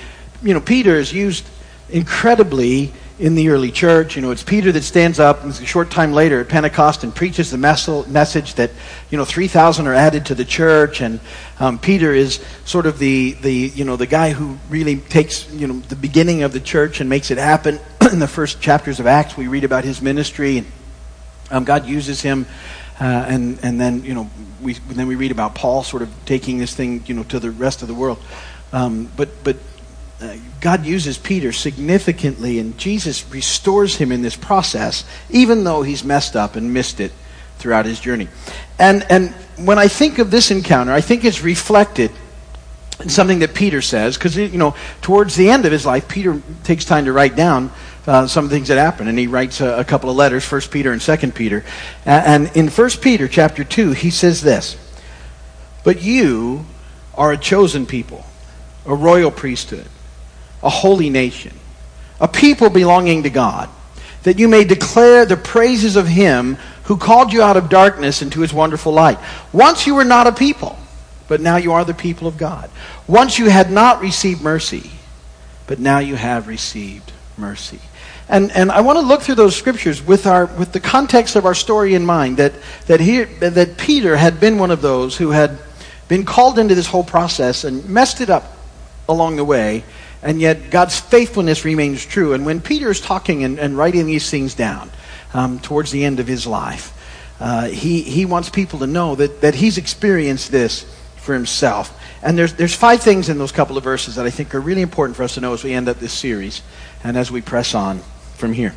you 0.44 0.54
know, 0.54 0.60
Peter 0.60 0.98
is 0.98 1.14
used 1.14 1.46
incredibly 1.90 2.92
in 3.18 3.36
the 3.36 3.48
early 3.50 3.72
church. 3.72 4.18
You 4.18 4.22
know, 4.22 4.32
it's 4.32 4.44
Peter 4.44 4.74
that 4.74 4.82
stands 4.82 5.18
up 5.18 5.46
and 5.46 5.54
a 5.54 5.66
short 5.66 5.92
time 5.92 6.12
later 6.12 6.42
at 6.42 6.50
Pentecost 6.50 7.06
and 7.06 7.16
preaches 7.16 7.52
the 7.52 7.58
message 7.58 8.56
that, 8.56 8.72
you 9.10 9.18
know, 9.18 9.24
3,000 9.24 9.88
are 9.88 9.94
added 9.94 10.26
to 10.26 10.36
the 10.36 10.44
church. 10.44 11.00
And 11.00 11.22
um, 11.62 11.80
Peter 11.80 12.14
is 12.14 12.44
sort 12.66 12.86
of 12.86 13.00
the, 13.00 13.32
the, 13.32 13.54
you 13.54 13.86
know, 13.86 13.96
the 13.96 14.08
guy 14.08 14.32
who 14.32 14.58
really 14.70 14.98
takes, 14.98 15.50
you 15.54 15.68
know, 15.68 15.80
the 15.88 15.96
beginning 15.96 16.44
of 16.44 16.52
the 16.52 16.60
church 16.60 17.00
and 17.00 17.10
makes 17.10 17.32
it 17.32 17.38
happen. 17.38 17.80
in 18.12 18.20
the 18.20 18.28
first 18.28 18.60
chapters 18.60 19.00
of 19.00 19.08
Acts, 19.08 19.38
we 19.38 19.48
read 19.48 19.64
about 19.64 19.86
his 19.86 20.02
ministry. 20.02 20.58
And 20.58 20.68
um, 21.52 21.64
God 21.64 21.86
uses 21.86 22.22
him. 22.22 22.46
Uh, 23.00 23.04
and, 23.04 23.60
and 23.64 23.80
then, 23.80 24.04
you 24.04 24.14
know, 24.14 24.30
we, 24.62 24.74
then 24.74 25.08
we 25.08 25.16
read 25.16 25.32
about 25.32 25.56
Paul 25.56 25.84
sort 25.84 26.02
of 26.02 26.10
taking 26.26 26.58
this 26.58 26.76
thing, 26.76 27.04
you 27.06 27.16
know, 27.16 27.24
to 27.24 27.40
the 27.40 27.50
rest 27.50 27.82
of 27.82 27.88
the 27.88 27.94
world. 27.94 28.20
Um, 28.74 29.10
but, 29.16 29.30
but 29.44 29.56
uh, 30.22 30.36
God 30.60 30.86
uses 30.86 31.18
Peter 31.18 31.54
significantly, 31.54 32.60
and 32.60 32.78
Jesus 32.78 33.26
restores 33.32 33.96
him 33.96 34.12
in 34.12 34.22
this 34.22 34.36
process, 34.36 35.06
even 35.30 35.64
though 35.64 35.82
he's 35.82 36.04
messed 36.04 36.36
up 36.36 36.58
and 36.58 36.74
missed 36.74 37.00
it 37.00 37.14
throughout 37.58 37.86
his 37.86 38.00
journey. 38.00 38.28
And, 38.78 39.06
and 39.10 39.30
when 39.66 39.80
I 39.80 39.88
think 39.88 40.20
of 40.20 40.30
this 40.30 40.52
encounter, 40.52 40.92
I 40.92 41.02
think 41.02 41.24
it's 41.24 41.42
reflected 41.42 42.12
in 43.00 43.08
something 43.08 43.40
that 43.40 43.54
Peter 43.54 43.82
says, 43.82 44.18
because, 44.18 44.36
you 44.36 44.58
know, 44.58 44.76
towards 45.02 45.36
the 45.36 45.50
end 45.50 45.66
of 45.66 45.72
his 45.72 45.86
life, 45.86 46.10
Peter 46.10 46.42
takes 46.66 46.84
time 46.84 47.06
to 47.06 47.14
write 47.14 47.38
down 47.38 47.72
uh, 48.10 48.28
some 48.28 48.50
things 48.50 48.68
that 48.70 48.78
happen, 48.78 49.08
and 49.08 49.18
he 49.18 49.28
writes 49.28 49.62
a, 49.62 49.80
a 49.80 49.84
couple 49.84 50.10
of 50.10 50.16
letters, 50.16 50.44
First 50.44 50.72
Peter 50.72 50.92
and 50.92 51.02
Second 51.02 51.36
Peter. 51.36 51.64
And 52.06 52.52
in 52.56 52.70
First 52.70 53.02
Peter 53.02 53.28
chapter 53.28 53.64
2, 53.64 53.92
he 53.92 54.10
says 54.10 54.42
this, 54.42 54.78
But 55.84 56.02
you 56.02 56.66
are 57.14 57.32
a 57.32 57.38
chosen 57.38 57.86
people, 57.86 58.26
a 58.86 58.96
royal 58.96 59.32
priesthood 59.32 59.86
a 60.62 60.70
holy 60.70 61.10
nation, 61.10 61.54
a 62.20 62.28
people 62.28 62.70
belonging 62.70 63.24
to 63.24 63.30
God, 63.30 63.70
that 64.24 64.40
you 64.40 64.48
may 64.48 64.64
declare 64.64 65.26
the 65.26 65.38
praises 65.38 65.96
of 65.96 66.08
him 66.08 66.58
who 66.84 66.98
called 66.98 67.32
you 67.32 67.42
out 67.42 67.58
of 67.58 67.70
darkness 67.70 68.22
into 68.22 68.42
his 68.42 68.54
wonderful 68.54 68.92
light. 68.92 69.20
Once 69.54 69.88
you 69.88 69.96
were 69.96 70.06
not 70.06 70.28
a 70.28 70.32
people, 70.32 70.78
but 71.28 71.40
now 71.40 71.56
you 71.56 71.72
are 71.72 71.86
the 71.86 71.94
people 71.94 72.28
of 72.28 72.38
God. 72.38 72.70
Once 73.08 73.40
you 73.40 73.50
had 73.50 73.72
not 73.72 74.02
received 74.02 74.42
mercy, 74.42 74.92
but 75.68 75.80
now 75.80 76.00
you 76.00 76.16
have 76.16 76.48
received 76.48 77.12
mercy. 77.38 77.80
And, 78.30 78.52
and 78.52 78.72
I 78.72 78.82
want 78.82 79.00
to 79.00 79.06
look 79.06 79.24
through 79.24 79.36
those 79.36 79.56
scriptures 79.56 80.06
with, 80.06 80.28
our, 80.28 80.46
with 80.46 80.72
the 80.72 80.80
context 80.80 81.36
of 81.36 81.48
our 81.48 81.56
story 81.56 81.96
in 81.96 82.06
mind 82.06 82.38
that, 82.38 82.54
that, 82.86 83.00
he, 83.00 83.24
that 83.24 83.78
Peter 83.78 84.16
had 84.16 84.40
been 84.40 84.60
one 84.60 84.70
of 84.70 84.84
those 84.84 85.18
who 85.18 85.32
had 85.32 85.58
been 86.08 86.26
called 86.26 86.60
into 86.60 86.76
this 86.76 86.86
whole 86.86 87.04
process 87.04 87.64
and 87.64 87.90
messed 87.90 88.22
it 88.22 88.30
up 88.30 88.56
along 89.08 89.36
the 89.38 89.44
way, 89.44 89.84
and 90.22 90.40
yet 90.40 90.70
God's 90.70 91.00
faithfulness 91.00 91.66
remains 91.66 92.06
true. 92.06 92.34
And 92.34 92.46
when 92.46 92.62
Peter 92.62 92.92
is 92.92 93.02
talking 93.02 93.44
and, 93.44 93.60
and 93.60 93.76
writing 93.76 94.06
these 94.06 94.30
things 94.30 94.54
down 94.54 94.92
um, 95.34 95.60
towards 95.60 95.90
the 95.90 96.06
end 96.06 96.20
of 96.20 96.28
his 96.28 96.46
life, 96.46 96.96
uh, 97.40 97.66
he, 97.66 98.04
he 98.04 98.26
wants 98.26 98.50
people 98.50 98.80
to 98.80 98.88
know 98.88 99.16
that, 99.16 99.42
that 99.42 99.56
he's 99.56 99.80
experienced 99.80 100.52
this 100.52 100.84
for 101.18 101.34
himself. 101.34 102.00
And 102.22 102.38
there's, 102.38 102.54
there's 102.54 102.76
five 102.76 103.02
things 103.02 103.30
in 103.30 103.40
those 103.40 103.52
couple 103.52 103.78
of 103.78 103.84
verses 103.84 104.16
that 104.16 104.28
I 104.28 104.30
think 104.30 104.54
are 104.54 104.60
really 104.60 104.82
important 104.84 105.16
for 105.16 105.24
us 105.24 105.34
to 105.36 105.42
know 105.42 105.54
as 105.54 105.64
we 105.64 105.74
end 105.74 105.90
up 105.90 105.98
this 105.98 106.14
series 106.14 106.62
and 107.04 107.18
as 107.18 107.32
we 107.32 107.42
press 107.42 107.74
on 107.74 108.02
from 108.40 108.54
here. 108.54 108.74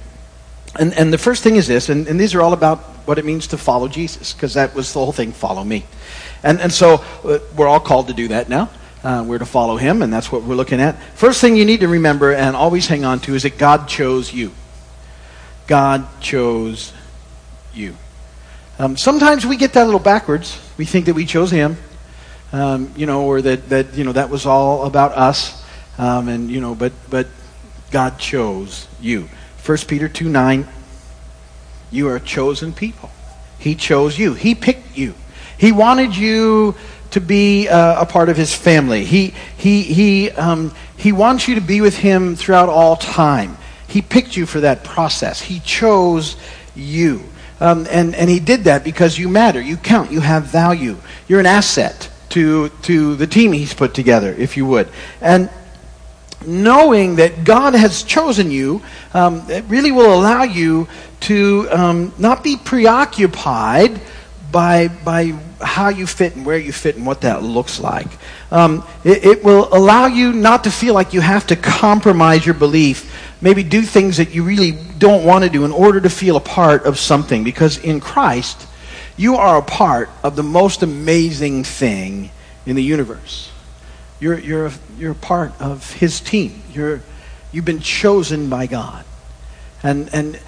And, 0.78 0.92
and 0.94 1.12
the 1.12 1.18
first 1.18 1.42
thing 1.42 1.56
is 1.56 1.66
this, 1.66 1.88
and, 1.88 2.06
and 2.08 2.18
these 2.18 2.34
are 2.34 2.42
all 2.42 2.52
about 2.52 2.78
what 3.06 3.18
it 3.18 3.24
means 3.24 3.48
to 3.48 3.58
follow 3.58 3.88
Jesus, 3.88 4.32
because 4.32 4.54
that 4.54 4.74
was 4.74 4.92
the 4.92 5.00
whole 5.00 5.12
thing 5.12 5.32
follow 5.32 5.62
me. 5.62 5.84
And, 6.42 6.60
and 6.60 6.72
so 6.72 7.04
uh, 7.24 7.38
we're 7.56 7.68
all 7.68 7.80
called 7.80 8.08
to 8.08 8.14
do 8.14 8.28
that 8.28 8.48
now. 8.48 8.70
Uh, 9.04 9.24
we're 9.26 9.38
to 9.38 9.46
follow 9.46 9.76
him, 9.76 10.02
and 10.02 10.12
that's 10.12 10.30
what 10.30 10.44
we're 10.44 10.54
looking 10.54 10.80
at. 10.80 11.00
First 11.14 11.40
thing 11.40 11.56
you 11.56 11.64
need 11.64 11.80
to 11.80 11.88
remember 11.88 12.32
and 12.32 12.54
always 12.54 12.86
hang 12.86 13.04
on 13.04 13.20
to 13.20 13.34
is 13.34 13.42
that 13.42 13.58
God 13.58 13.88
chose 13.88 14.32
you. 14.32 14.52
God 15.66 16.06
chose 16.20 16.92
you. 17.74 17.96
Um, 18.78 18.96
sometimes 18.96 19.44
we 19.44 19.56
get 19.56 19.72
that 19.74 19.82
a 19.82 19.86
little 19.86 20.00
backwards. 20.00 20.58
We 20.78 20.84
think 20.84 21.06
that 21.06 21.14
we 21.14 21.26
chose 21.26 21.50
him, 21.50 21.76
um, 22.52 22.92
you 22.96 23.06
know, 23.06 23.24
or 23.26 23.42
that, 23.42 23.68
that, 23.68 23.94
you 23.94 24.04
know, 24.04 24.12
that 24.12 24.30
was 24.30 24.46
all 24.46 24.86
about 24.86 25.12
us. 25.12 25.62
Um, 25.98 26.28
and, 26.28 26.50
you 26.50 26.60
know, 26.60 26.74
but, 26.74 26.92
but 27.10 27.26
God 27.90 28.18
chose 28.18 28.88
you. 29.00 29.28
1 29.64 29.78
Peter 29.86 30.08
2 30.08 30.28
9, 30.28 30.66
you 31.90 32.08
are 32.08 32.16
a 32.16 32.20
chosen 32.20 32.72
people. 32.72 33.10
He 33.58 33.74
chose 33.74 34.18
you. 34.18 34.34
He 34.34 34.54
picked 34.54 34.96
you. 34.96 35.14
He 35.56 35.70
wanted 35.70 36.16
you 36.16 36.74
to 37.12 37.20
be 37.20 37.68
uh, 37.68 38.02
a 38.02 38.06
part 38.06 38.28
of 38.28 38.36
his 38.36 38.54
family. 38.54 39.04
He, 39.04 39.34
he, 39.56 39.82
he, 39.82 40.30
um, 40.32 40.74
he 40.96 41.12
wants 41.12 41.46
you 41.46 41.54
to 41.54 41.60
be 41.60 41.80
with 41.80 41.96
him 41.96 42.34
throughout 42.34 42.68
all 42.68 42.96
time. 42.96 43.56
He 43.86 44.02
picked 44.02 44.36
you 44.36 44.46
for 44.46 44.60
that 44.60 44.82
process. 44.82 45.40
He 45.40 45.60
chose 45.60 46.36
you. 46.74 47.22
Um, 47.60 47.86
and, 47.90 48.14
and 48.16 48.28
he 48.28 48.40
did 48.40 48.64
that 48.64 48.82
because 48.82 49.16
you 49.16 49.28
matter. 49.28 49.60
You 49.60 49.76
count. 49.76 50.10
You 50.10 50.20
have 50.20 50.44
value. 50.44 50.96
You're 51.28 51.38
an 51.38 51.46
asset 51.46 52.10
to, 52.30 52.70
to 52.82 53.14
the 53.14 53.26
team 53.26 53.52
he's 53.52 53.74
put 53.74 53.94
together, 53.94 54.32
if 54.32 54.56
you 54.56 54.66
would. 54.66 54.88
And 55.20 55.48
knowing 56.46 57.16
that 57.16 57.44
God 57.44 57.74
has 57.74 58.02
chosen 58.02 58.50
you, 58.50 58.82
um, 59.14 59.50
it 59.50 59.64
really 59.68 59.92
will 59.92 60.14
allow 60.14 60.42
you 60.42 60.88
to 61.20 61.68
um, 61.70 62.12
not 62.18 62.42
be 62.42 62.56
preoccupied 62.56 64.00
by, 64.50 64.88
by 64.88 65.32
how 65.60 65.88
you 65.88 66.06
fit 66.06 66.36
and 66.36 66.44
where 66.44 66.58
you 66.58 66.72
fit 66.72 66.96
and 66.96 67.06
what 67.06 67.22
that 67.22 67.42
looks 67.42 67.80
like. 67.80 68.08
Um, 68.50 68.86
it, 69.04 69.24
it, 69.24 69.44
will 69.44 69.68
allow 69.72 70.06
you 70.06 70.32
not 70.32 70.64
to 70.64 70.70
feel 70.70 70.94
like 70.94 71.14
you 71.14 71.20
have 71.20 71.46
to 71.46 71.56
compromise 71.56 72.44
your 72.44 72.54
belief, 72.54 73.10
maybe 73.40 73.62
do 73.62 73.82
things 73.82 74.18
that 74.18 74.34
you 74.34 74.42
really 74.42 74.72
don't 74.98 75.24
want 75.24 75.44
to 75.44 75.50
do 75.50 75.64
in 75.64 75.72
order 75.72 76.00
to 76.00 76.10
feel 76.10 76.36
a 76.36 76.40
part 76.40 76.84
of 76.84 76.98
something. 76.98 77.44
Because 77.44 77.78
in 77.78 78.00
Christ, 78.00 78.66
you 79.16 79.36
are 79.36 79.58
a 79.58 79.62
part 79.62 80.10
of 80.22 80.36
the 80.36 80.42
most 80.42 80.82
amazing 80.82 81.64
thing 81.64 82.30
in 82.66 82.76
the 82.76 82.82
universe. 82.82 83.51
You're, 84.22 84.38
you're, 84.38 84.70
you're 84.98 85.14
part 85.14 85.60
of 85.60 85.94
his 85.94 86.20
team. 86.20 86.62
You're, 86.72 87.02
you've 87.50 87.64
been 87.64 87.80
chosen 87.80 88.48
by 88.48 88.68
God. 88.68 89.04
And, 89.82 90.08
and 90.14 90.38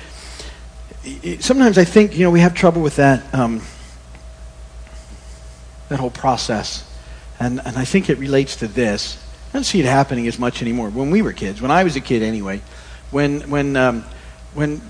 sometimes 1.40 1.76
I 1.76 1.82
think, 1.82 2.16
you 2.16 2.22
know, 2.22 2.30
we 2.30 2.38
have 2.38 2.54
trouble 2.54 2.82
with 2.82 2.94
that, 2.96 3.34
um, 3.34 3.62
that 5.88 5.98
whole 5.98 6.12
process. 6.12 6.88
And, 7.40 7.60
and 7.64 7.76
I 7.76 7.84
think 7.84 8.08
it 8.08 8.18
relates 8.18 8.54
to 8.58 8.68
this. 8.68 9.20
I 9.48 9.54
don't 9.54 9.64
see 9.64 9.80
it 9.80 9.86
happening 9.86 10.28
as 10.28 10.38
much 10.38 10.62
anymore. 10.62 10.88
When 10.90 11.10
we 11.10 11.20
were 11.20 11.32
kids, 11.32 11.60
when 11.60 11.72
I 11.72 11.82
was 11.82 11.96
a 11.96 12.00
kid 12.00 12.22
anyway, 12.22 12.62
when, 13.10 13.50
when, 13.50 13.74
um, 13.74 14.04
when 14.54 14.82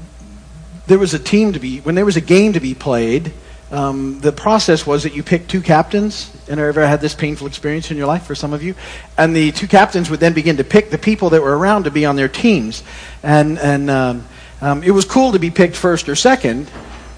there 0.88 0.98
was 0.98 1.14
a 1.14 1.18
team 1.18 1.54
to 1.54 1.58
be, 1.58 1.78
when 1.78 1.94
there 1.94 2.04
was 2.04 2.18
a 2.18 2.20
game 2.20 2.52
to 2.52 2.60
be 2.60 2.74
played, 2.74 3.32
um, 3.74 4.20
the 4.20 4.30
process 4.30 4.86
was 4.86 5.02
that 5.02 5.16
you 5.16 5.24
picked 5.24 5.50
two 5.50 5.60
captains. 5.60 6.30
And 6.48 6.60
I 6.60 6.64
ever 6.64 6.86
had 6.86 7.00
this 7.00 7.14
painful 7.14 7.48
experience 7.48 7.90
in 7.90 7.96
your 7.96 8.06
life 8.06 8.24
for 8.24 8.36
some 8.36 8.52
of 8.52 8.62
you? 8.62 8.76
And 9.18 9.34
the 9.34 9.50
two 9.50 9.66
captains 9.66 10.08
would 10.10 10.20
then 10.20 10.32
begin 10.32 10.58
to 10.58 10.64
pick 10.64 10.90
the 10.90 10.98
people 10.98 11.30
that 11.30 11.42
were 11.42 11.58
around 11.58 11.84
to 11.84 11.90
be 11.90 12.06
on 12.06 12.14
their 12.14 12.28
teams. 12.28 12.84
And, 13.24 13.58
and 13.58 13.90
um, 13.90 14.28
um, 14.60 14.84
it 14.84 14.92
was 14.92 15.04
cool 15.04 15.32
to 15.32 15.40
be 15.40 15.50
picked 15.50 15.74
first 15.74 16.08
or 16.08 16.14
second, 16.14 16.70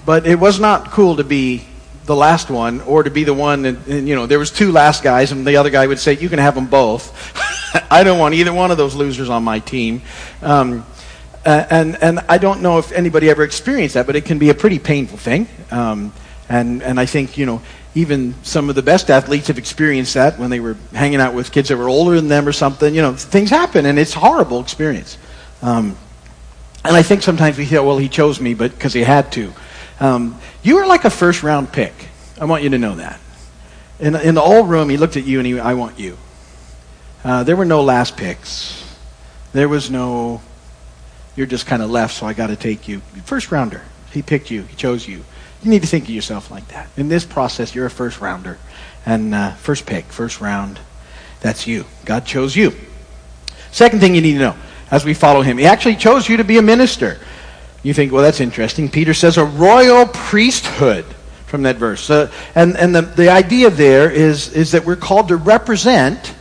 but 0.03 0.25
it 0.25 0.39
was 0.39 0.59
not 0.59 0.89
cool 0.89 1.17
to 1.17 1.23
be 1.23 1.63
the 2.05 2.15
last 2.15 2.49
one 2.49 2.81
or 2.81 3.03
to 3.03 3.11
be 3.11 3.23
the 3.23 3.33
one 3.33 3.65
and, 3.65 3.85
and, 3.87 4.07
you 4.07 4.15
know 4.15 4.25
there 4.25 4.39
was 4.39 4.49
two 4.49 4.71
last 4.71 5.03
guys 5.03 5.33
and 5.33 5.45
the 5.45 5.57
other 5.57 5.69
guy 5.69 5.85
would 5.85 5.99
say 5.99 6.13
you 6.13 6.29
can 6.29 6.39
have 6.39 6.55
them 6.55 6.65
both 6.65 7.33
i 7.91 8.01
don't 8.01 8.17
want 8.17 8.33
either 8.33 8.53
one 8.53 8.71
of 8.71 8.77
those 8.77 8.95
losers 8.95 9.29
on 9.29 9.43
my 9.43 9.59
team 9.59 10.01
um, 10.41 10.85
and, 11.43 12.01
and 12.01 12.19
i 12.29 12.37
don't 12.37 12.61
know 12.61 12.77
if 12.77 12.93
anybody 12.93 13.29
ever 13.29 13.43
experienced 13.43 13.95
that 13.95 14.05
but 14.05 14.15
it 14.15 14.23
can 14.23 14.39
be 14.39 14.49
a 14.49 14.53
pretty 14.53 14.79
painful 14.79 15.17
thing 15.17 15.49
um, 15.69 16.13
and, 16.49 16.81
and 16.81 16.99
I 16.99 17.05
think, 17.05 17.37
you 17.37 17.45
know, 17.45 17.61
even 17.95 18.35
some 18.43 18.69
of 18.69 18.75
the 18.75 18.81
best 18.81 19.09
athletes 19.09 19.47
have 19.47 19.57
experienced 19.57 20.13
that 20.13 20.37
when 20.37 20.49
they 20.49 20.59
were 20.59 20.77
hanging 20.93 21.19
out 21.19 21.33
with 21.33 21.51
kids 21.51 21.69
that 21.69 21.77
were 21.77 21.89
older 21.89 22.15
than 22.15 22.27
them 22.27 22.47
or 22.47 22.53
something. 22.53 22.93
You 22.93 23.01
know, 23.01 23.13
things 23.13 23.49
happen, 23.49 23.85
and 23.85 23.97
it's 23.97 24.15
a 24.15 24.19
horrible 24.19 24.61
experience. 24.61 25.17
Um, 25.61 25.97
and 26.85 26.95
I 26.95 27.01
think 27.01 27.23
sometimes 27.23 27.57
we 27.57 27.65
feel, 27.65 27.85
well, 27.85 27.97
he 27.97 28.07
chose 28.07 28.39
me, 28.39 28.53
but 28.53 28.71
because 28.71 28.93
he 28.93 29.01
had 29.01 29.31
to. 29.33 29.51
Um, 29.99 30.39
you 30.63 30.75
were 30.75 30.85
like 30.85 31.05
a 31.05 31.09
first 31.09 31.43
round 31.43 31.71
pick. 31.73 31.93
I 32.39 32.45
want 32.45 32.63
you 32.63 32.69
to 32.69 32.77
know 32.77 32.95
that. 32.95 33.19
In, 33.99 34.15
in 34.15 34.35
the 34.35 34.41
old 34.41 34.69
room, 34.69 34.89
he 34.89 34.97
looked 34.97 35.17
at 35.17 35.25
you 35.25 35.39
and 35.39 35.47
he, 35.47 35.59
I 35.59 35.73
want 35.73 35.99
you. 35.99 36.17
Uh, 37.23 37.43
there 37.43 37.55
were 37.55 37.65
no 37.65 37.81
last 37.81 38.15
picks. 38.15 38.83
There 39.53 39.67
was 39.67 39.89
no, 39.89 40.41
you're 41.35 41.47
just 41.47 41.65
kind 41.65 41.81
of 41.81 41.89
left, 41.89 42.13
so 42.13 42.27
I 42.27 42.33
got 42.33 42.47
to 42.47 42.55
take 42.55 42.87
you. 42.87 42.99
First 43.25 43.51
rounder. 43.51 43.81
He 44.11 44.21
picked 44.21 44.51
you. 44.51 44.63
He 44.63 44.75
chose 44.75 45.07
you. 45.07 45.23
You 45.63 45.69
need 45.71 45.81
to 45.81 45.87
think 45.87 46.05
of 46.05 46.11
yourself 46.11 46.51
like 46.51 46.67
that. 46.69 46.87
In 46.97 47.09
this 47.09 47.25
process, 47.25 47.73
you're 47.73 47.85
a 47.85 47.91
first 47.91 48.21
rounder. 48.21 48.57
And 49.05 49.33
uh, 49.33 49.53
first 49.53 49.85
pick, 49.85 50.05
first 50.05 50.41
round, 50.41 50.79
that's 51.39 51.65
you. 51.65 51.85
God 52.05 52.25
chose 52.25 52.55
you. 52.55 52.73
Second 53.71 53.99
thing 53.99 54.15
you 54.15 54.21
need 54.21 54.33
to 54.33 54.39
know 54.39 54.55
as 54.91 55.05
we 55.05 55.13
follow 55.13 55.41
him, 55.41 55.57
he 55.57 55.65
actually 55.65 55.95
chose 55.95 56.29
you 56.29 56.37
to 56.37 56.43
be 56.43 56.57
a 56.57 56.61
minister. 56.61 57.19
You 57.83 57.93
think, 57.93 58.11
well, 58.11 58.23
that's 58.23 58.39
interesting. 58.39 58.89
Peter 58.89 59.13
says 59.13 59.37
a 59.37 59.45
royal 59.45 60.05
priesthood 60.07 61.05
from 61.45 61.63
that 61.63 61.77
verse. 61.77 62.09
Uh, 62.09 62.31
and 62.55 62.75
and 62.77 62.93
the, 62.93 63.01
the 63.01 63.29
idea 63.29 63.69
there 63.69 64.11
is, 64.11 64.53
is 64.53 64.71
that 64.71 64.85
we're 64.85 64.95
called 64.95 65.29
to 65.29 65.35
represent 65.35 66.33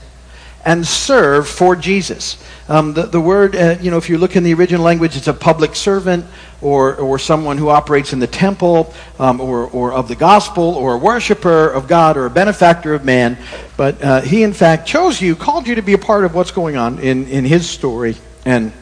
and 0.67 0.85
serve 0.85 1.49
for 1.49 1.77
Jesus. 1.77 2.43
Um, 2.69 2.93
the, 2.93 3.03
the 3.03 3.21
word, 3.21 3.55
uh, 3.55 3.77
you 3.81 3.93
know, 3.93 3.99
if 3.99 4.11
you 4.11 4.19
look 4.19 4.35
in 4.35 4.43
the 4.43 4.53
original 4.53 4.85
language, 4.85 5.17
it's 5.17 5.29
a 5.29 5.33
public 5.33 5.77
servant 5.77 6.27
or, 6.61 6.97
or 6.97 7.21
someone 7.21 7.57
who 7.57 7.69
operates 7.69 8.13
in 8.13 8.19
the 8.19 8.27
temple 8.27 8.93
um, 9.21 9.41
or, 9.41 9.69
or 9.69 9.93
of 9.93 10.09
the 10.09 10.17
gospel 10.17 10.65
or 10.75 10.95
a 10.95 10.99
worshiper 10.99 11.69
of 11.69 11.87
God 11.87 12.17
or 12.17 12.27
a 12.27 12.31
benefactor 12.31 12.95
of 12.95 13.05
man. 13.05 13.39
But 13.77 14.03
uh, 14.03 14.21
he, 14.23 14.43
in 14.43 14.53
fact, 14.53 14.89
chose 14.89 15.21
you, 15.21 15.37
called 15.37 15.69
you 15.69 15.77
to 15.77 15.83
be 15.83 15.93
a 15.93 15.99
part 15.99 16.25
of 16.25 16.35
what's 16.35 16.51
going 16.51 16.77
on 16.77 16.99
in, 16.99 17.29
in 17.29 17.45
his 17.45 17.71
story, 17.71 18.17
and 18.45 18.73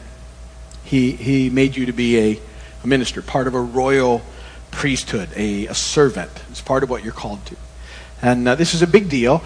he, 0.83 1.11
he 1.11 1.51
made 1.51 1.75
you 1.75 1.85
to 1.85 1.93
be 1.93 2.17
a, 2.17 2.39
a 2.83 2.87
minister, 2.87 3.21
part 3.21 3.45
of 3.45 3.53
a 3.53 3.61
royal 3.61 4.23
priesthood, 4.71 5.29
a, 5.35 5.67
a 5.67 5.75
servant. 5.75 6.31
It's 6.49 6.61
part 6.61 6.81
of 6.81 6.89
what 6.89 7.03
you're 7.03 7.13
called 7.13 7.45
to. 7.45 7.55
And 8.23 8.47
uh, 8.47 8.55
this 8.55 8.73
is 8.73 8.81
a 8.81 8.87
big 8.87 9.07
deal. 9.07 9.43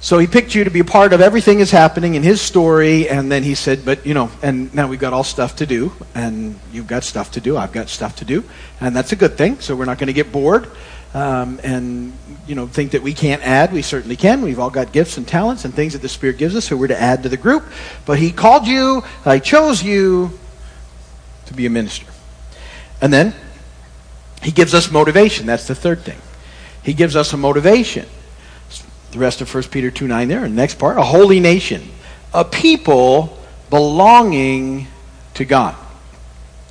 So 0.00 0.18
he 0.18 0.28
picked 0.28 0.54
you 0.54 0.62
to 0.62 0.70
be 0.70 0.78
a 0.78 0.84
part 0.84 1.12
of 1.12 1.20
everything 1.20 1.58
that's 1.58 1.72
happening 1.72 2.14
in 2.14 2.22
his 2.22 2.40
story, 2.40 3.08
and 3.08 3.32
then 3.32 3.42
he 3.42 3.56
said, 3.56 3.84
But, 3.84 4.06
you 4.06 4.14
know, 4.14 4.30
and 4.42 4.72
now 4.72 4.86
we've 4.86 5.00
got 5.00 5.12
all 5.12 5.24
stuff 5.24 5.56
to 5.56 5.66
do, 5.66 5.92
and 6.14 6.58
you've 6.72 6.86
got 6.86 7.02
stuff 7.02 7.32
to 7.32 7.40
do, 7.40 7.56
I've 7.56 7.72
got 7.72 7.88
stuff 7.88 8.14
to 8.16 8.24
do, 8.24 8.44
and 8.80 8.94
that's 8.94 9.10
a 9.10 9.16
good 9.16 9.36
thing, 9.36 9.58
so 9.58 9.74
we're 9.74 9.86
not 9.86 9.98
going 9.98 10.06
to 10.06 10.12
get 10.12 10.30
bored 10.30 10.70
um, 11.14 11.58
and, 11.64 12.12
you 12.46 12.54
know, 12.54 12.66
think 12.66 12.92
that 12.92 13.02
we 13.02 13.14
can't 13.14 13.42
add. 13.42 13.72
We 13.72 13.82
certainly 13.82 14.16
can. 14.16 14.42
We've 14.42 14.58
all 14.58 14.70
got 14.70 14.92
gifts 14.92 15.16
and 15.16 15.26
talents 15.26 15.64
and 15.64 15.74
things 15.74 15.94
that 15.94 16.02
the 16.02 16.08
Spirit 16.08 16.38
gives 16.38 16.54
us, 16.54 16.66
so 16.66 16.76
we're 16.76 16.88
to 16.88 17.00
add 17.00 17.22
to 17.22 17.28
the 17.28 17.36
group. 17.36 17.64
But 18.06 18.18
he 18.18 18.30
called 18.30 18.66
you, 18.66 19.02
I 19.24 19.38
chose 19.38 19.82
you 19.82 20.38
to 21.46 21.54
be 21.54 21.66
a 21.66 21.70
minister. 21.70 22.06
And 23.00 23.12
then 23.12 23.34
he 24.42 24.52
gives 24.52 24.74
us 24.74 24.90
motivation. 24.90 25.46
That's 25.46 25.66
the 25.66 25.74
third 25.74 26.02
thing. 26.02 26.18
He 26.82 26.92
gives 26.92 27.16
us 27.16 27.32
a 27.32 27.36
motivation 27.36 28.06
the 29.12 29.18
rest 29.18 29.40
of 29.40 29.52
1 29.52 29.64
Peter 29.64 29.90
2 29.90 30.06
9 30.06 30.28
there. 30.28 30.44
And 30.44 30.52
the 30.52 30.60
next 30.60 30.78
part, 30.78 30.98
a 30.98 31.02
holy 31.02 31.40
nation, 31.40 31.88
a 32.32 32.44
people 32.44 33.38
belonging 33.70 34.86
to 35.34 35.44
God. 35.44 35.74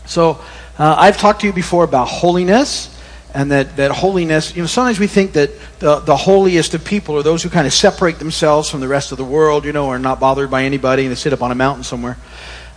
So 0.05 0.39
uh, 0.77 0.95
I've 0.97 1.17
talked 1.17 1.41
to 1.41 1.47
you 1.47 1.53
before 1.53 1.83
about 1.83 2.07
holiness 2.07 2.93
and 3.33 3.51
that, 3.51 3.75
that 3.77 3.91
holiness, 3.91 4.55
you 4.55 4.63
know, 4.63 4.67
sometimes 4.67 4.99
we 4.99 5.07
think 5.07 5.33
that 5.33 5.51
the, 5.79 5.99
the 5.99 6.15
holiest 6.15 6.73
of 6.73 6.83
people 6.83 7.17
are 7.17 7.23
those 7.23 7.43
who 7.43 7.49
kind 7.49 7.67
of 7.67 7.73
separate 7.73 8.19
themselves 8.19 8.69
from 8.69 8.79
the 8.79 8.87
rest 8.87 9.11
of 9.11 9.17
the 9.17 9.25
world, 9.25 9.65
you 9.65 9.73
know, 9.73 9.89
are 9.89 9.99
not 9.99 10.19
bothered 10.19 10.49
by 10.49 10.63
anybody 10.63 11.03
and 11.03 11.11
they 11.11 11.15
sit 11.15 11.33
up 11.33 11.41
on 11.41 11.51
a 11.51 11.55
mountain 11.55 11.83
somewhere. 11.83 12.17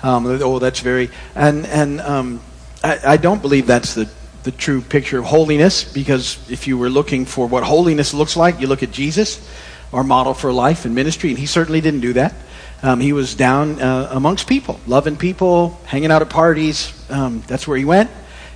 Um, 0.03 0.27
oh, 0.27 0.59
that's 0.59 0.81
very, 0.81 1.11
and, 1.35 1.67
and 1.67 2.01
um, 2.01 2.41
I, 2.83 2.99
I 3.05 3.17
don't 3.17 3.41
believe 3.41 3.67
that's 3.67 3.95
the, 3.95 4.11
the 4.43 4.51
true 4.51 4.81
picture 4.81 5.19
of 5.19 5.25
holiness 5.25 5.85
because 5.85 6.39
if 6.51 6.67
you 6.67 6.79
were 6.79 6.89
looking 6.89 7.27
for 7.27 7.47
what 7.47 7.63
holiness 7.63 8.15
looks 8.15 8.37
like, 8.37 8.61
you 8.61 8.67
look 8.67 8.83
at 8.83 8.91
Jesus, 8.91 9.47
our 9.93 10.05
model 10.05 10.35
for 10.35 10.53
life 10.53 10.85
and 10.85 10.95
ministry, 10.95 11.31
and 11.31 11.39
he 11.39 11.47
certainly 11.47 11.81
didn't 11.81 12.01
do 12.01 12.15
that. 12.15 12.35
Um, 12.83 13.01
he 13.01 13.13
was 13.13 13.35
down 13.35 13.81
uh, 13.81 14.09
amongst 14.11 14.49
people, 14.49 14.81
loving 14.87 15.17
people, 15.17 15.79
hanging 15.85 16.11
out 16.11 16.23
at 16.23 16.31
parties. 16.31 16.93
Um, 17.11 17.43
that's 17.47 17.69
where 17.69 17.77
he 17.77 17.85
went. 17.85 18.11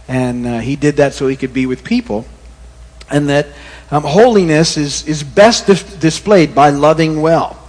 And 0.09 0.47
uh, 0.47 0.59
he 0.61 0.77
did 0.77 0.97
that 0.97 1.13
so 1.13 1.27
he 1.27 1.37
could 1.37 1.53
be 1.53 1.67
with 1.67 1.85
people. 1.85 2.25
And 3.11 3.29
that 3.29 3.49
um, 3.91 4.03
holiness 4.03 4.79
is, 4.79 5.07
is 5.07 5.23
best 5.23 5.67
dis- 5.67 5.83
displayed 5.97 6.55
by 6.55 6.71
loving 6.71 7.21
well. 7.21 7.64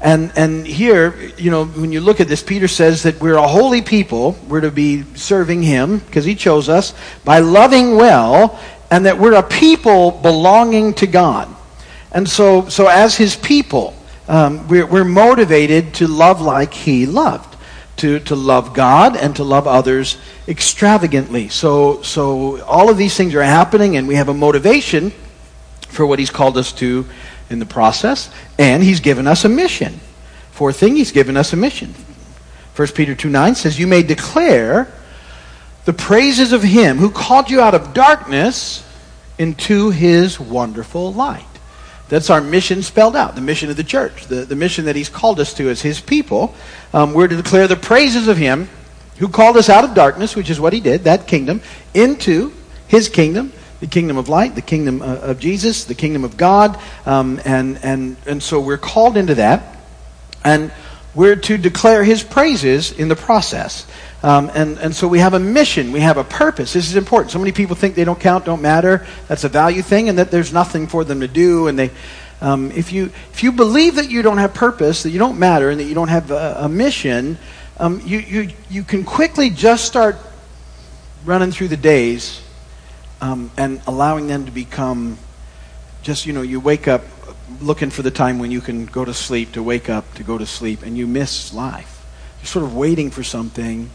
And, 0.00 0.32
and 0.34 0.66
here, 0.66 1.14
you 1.36 1.50
know, 1.50 1.66
when 1.66 1.92
you 1.92 2.00
look 2.00 2.20
at 2.20 2.28
this, 2.28 2.42
Peter 2.42 2.68
says 2.68 3.02
that 3.02 3.20
we're 3.20 3.36
a 3.36 3.46
holy 3.46 3.82
people. 3.82 4.36
We're 4.48 4.62
to 4.62 4.70
be 4.70 5.04
serving 5.14 5.62
him 5.62 5.98
because 5.98 6.24
he 6.24 6.34
chose 6.34 6.70
us 6.70 6.94
by 7.24 7.40
loving 7.40 7.96
well, 7.96 8.58
and 8.90 9.04
that 9.04 9.18
we're 9.18 9.34
a 9.34 9.42
people 9.42 10.10
belonging 10.10 10.94
to 10.94 11.06
God. 11.06 11.54
And 12.12 12.28
so, 12.28 12.68
so 12.68 12.86
as 12.86 13.16
his 13.16 13.36
people, 13.36 13.94
um, 14.26 14.66
we're, 14.68 14.86
we're 14.86 15.04
motivated 15.04 15.94
to 15.94 16.06
love 16.06 16.40
like 16.40 16.72
he 16.72 17.04
loved, 17.04 17.56
to, 17.98 18.20
to 18.20 18.34
love 18.34 18.72
God 18.72 19.16
and 19.16 19.36
to 19.36 19.44
love 19.44 19.66
others 19.66 20.16
extravagantly. 20.48 21.48
So, 21.48 22.00
so 22.02 22.62
all 22.62 22.88
of 22.88 22.96
these 22.96 23.16
things 23.16 23.34
are 23.34 23.42
happening, 23.42 23.96
and 23.96 24.08
we 24.08 24.14
have 24.14 24.28
a 24.28 24.34
motivation 24.34 25.12
for 25.88 26.06
what 26.06 26.18
he's 26.18 26.30
called 26.30 26.56
us 26.56 26.72
to 26.74 27.04
in 27.50 27.58
the 27.58 27.66
process, 27.66 28.32
and 28.58 28.82
he's 28.82 29.00
given 29.00 29.26
us 29.26 29.44
a 29.44 29.48
mission. 29.48 30.00
Fourth 30.52 30.76
thing, 30.76 30.96
he's 30.96 31.12
given 31.12 31.36
us 31.36 31.52
a 31.52 31.56
mission. 31.56 31.94
1 32.76 32.88
Peter 32.88 33.14
2 33.14 33.28
9 33.28 33.54
says, 33.54 33.78
You 33.78 33.86
may 33.86 34.02
declare 34.02 34.92
the 35.84 35.92
praises 35.92 36.52
of 36.52 36.62
him 36.62 36.98
who 36.98 37.10
called 37.10 37.50
you 37.50 37.60
out 37.60 37.74
of 37.74 37.92
darkness 37.92 38.86
into 39.38 39.90
his 39.90 40.38
wonderful 40.38 41.12
light. 41.12 41.44
That's 42.10 42.28
our 42.28 42.40
mission 42.40 42.82
spelled 42.82 43.14
out, 43.14 43.36
the 43.36 43.40
mission 43.40 43.70
of 43.70 43.76
the 43.76 43.84
church, 43.84 44.26
the, 44.26 44.44
the 44.44 44.56
mission 44.56 44.86
that 44.86 44.96
He's 44.96 45.08
called 45.08 45.38
us 45.38 45.54
to 45.54 45.70
as 45.70 45.80
His 45.80 46.00
people. 46.00 46.52
Um, 46.92 47.14
we're 47.14 47.28
to 47.28 47.36
declare 47.36 47.68
the 47.68 47.76
praises 47.76 48.26
of 48.26 48.36
Him 48.36 48.68
who 49.18 49.28
called 49.28 49.56
us 49.56 49.68
out 49.68 49.84
of 49.84 49.94
darkness, 49.94 50.34
which 50.34 50.50
is 50.50 50.58
what 50.58 50.72
He 50.72 50.80
did, 50.80 51.04
that 51.04 51.28
kingdom, 51.28 51.62
into 51.94 52.52
His 52.88 53.08
kingdom, 53.08 53.52
the 53.80 53.86
kingdom 53.86 54.16
of 54.18 54.28
light, 54.28 54.54
the 54.54 54.62
kingdom 54.62 55.02
uh, 55.02 55.16
of 55.22 55.40
Jesus, 55.40 55.84
the 55.84 55.94
kingdom 55.94 56.22
of 56.24 56.36
God. 56.36 56.78
Um, 57.06 57.40
and, 57.44 57.78
and, 57.82 58.16
and 58.26 58.42
so 58.42 58.60
we're 58.60 58.78
called 58.78 59.16
into 59.16 59.34
that. 59.36 59.78
And 60.44 60.70
we're 61.14 61.36
to 61.36 61.58
declare 61.58 62.04
His 62.04 62.22
praises 62.22 62.92
in 62.92 63.08
the 63.08 63.16
process. 63.16 63.86
Um, 64.22 64.50
and, 64.54 64.78
and 64.78 64.94
so 64.94 65.08
we 65.08 65.18
have 65.18 65.34
a 65.34 65.38
mission, 65.38 65.92
we 65.92 66.00
have 66.00 66.18
a 66.18 66.24
purpose. 66.24 66.74
This 66.74 66.88
is 66.88 66.96
important. 66.96 67.32
So 67.32 67.38
many 67.38 67.52
people 67.52 67.74
think 67.74 67.94
they 67.94 68.04
don't 68.04 68.20
count, 68.20 68.44
don't 68.44 68.62
matter. 68.62 69.06
That's 69.28 69.44
a 69.44 69.48
value 69.48 69.82
thing, 69.82 70.08
and 70.08 70.18
that 70.18 70.30
there's 70.30 70.52
nothing 70.52 70.86
for 70.86 71.04
them 71.04 71.20
to 71.20 71.28
do. 71.28 71.68
And 71.68 71.78
they, 71.78 71.90
um, 72.42 72.70
if, 72.72 72.92
you, 72.92 73.06
if 73.32 73.42
you 73.42 73.50
believe 73.50 73.96
that 73.96 74.10
you 74.10 74.20
don't 74.22 74.38
have 74.38 74.52
purpose, 74.52 75.02
that 75.04 75.10
you 75.10 75.18
don't 75.18 75.38
matter, 75.38 75.70
and 75.70 75.80
that 75.80 75.84
you 75.84 75.94
don't 75.94 76.08
have 76.08 76.30
a, 76.30 76.58
a 76.60 76.68
mission, 76.68 77.38
um, 77.78 78.02
you, 78.04 78.18
you, 78.18 78.50
you 78.68 78.84
can 78.84 79.04
quickly 79.04 79.48
just 79.48 79.86
start 79.86 80.16
running 81.24 81.50
through 81.50 81.68
the 81.68 81.76
days 81.76 82.42
um, 83.20 83.50
and 83.56 83.80
allowing 83.86 84.26
them 84.26 84.46
to 84.46 84.50
become 84.50 85.18
just, 86.02 86.26
you 86.26 86.32
know, 86.32 86.42
you 86.42 86.60
wake 86.60 86.88
up 86.88 87.02
looking 87.60 87.90
for 87.90 88.02
the 88.02 88.10
time 88.10 88.38
when 88.38 88.50
you 88.50 88.60
can 88.60 88.86
go 88.86 89.04
to 89.04 89.12
sleep, 89.12 89.52
to 89.52 89.62
wake 89.62 89.90
up, 89.90 90.14
to 90.14 90.22
go 90.22 90.38
to 90.38 90.46
sleep, 90.46 90.82
and 90.82 90.96
you 90.96 91.06
miss 91.06 91.52
life. 91.52 92.06
You're 92.40 92.46
sort 92.46 92.64
of 92.64 92.74
waiting 92.74 93.10
for 93.10 93.22
something 93.22 93.90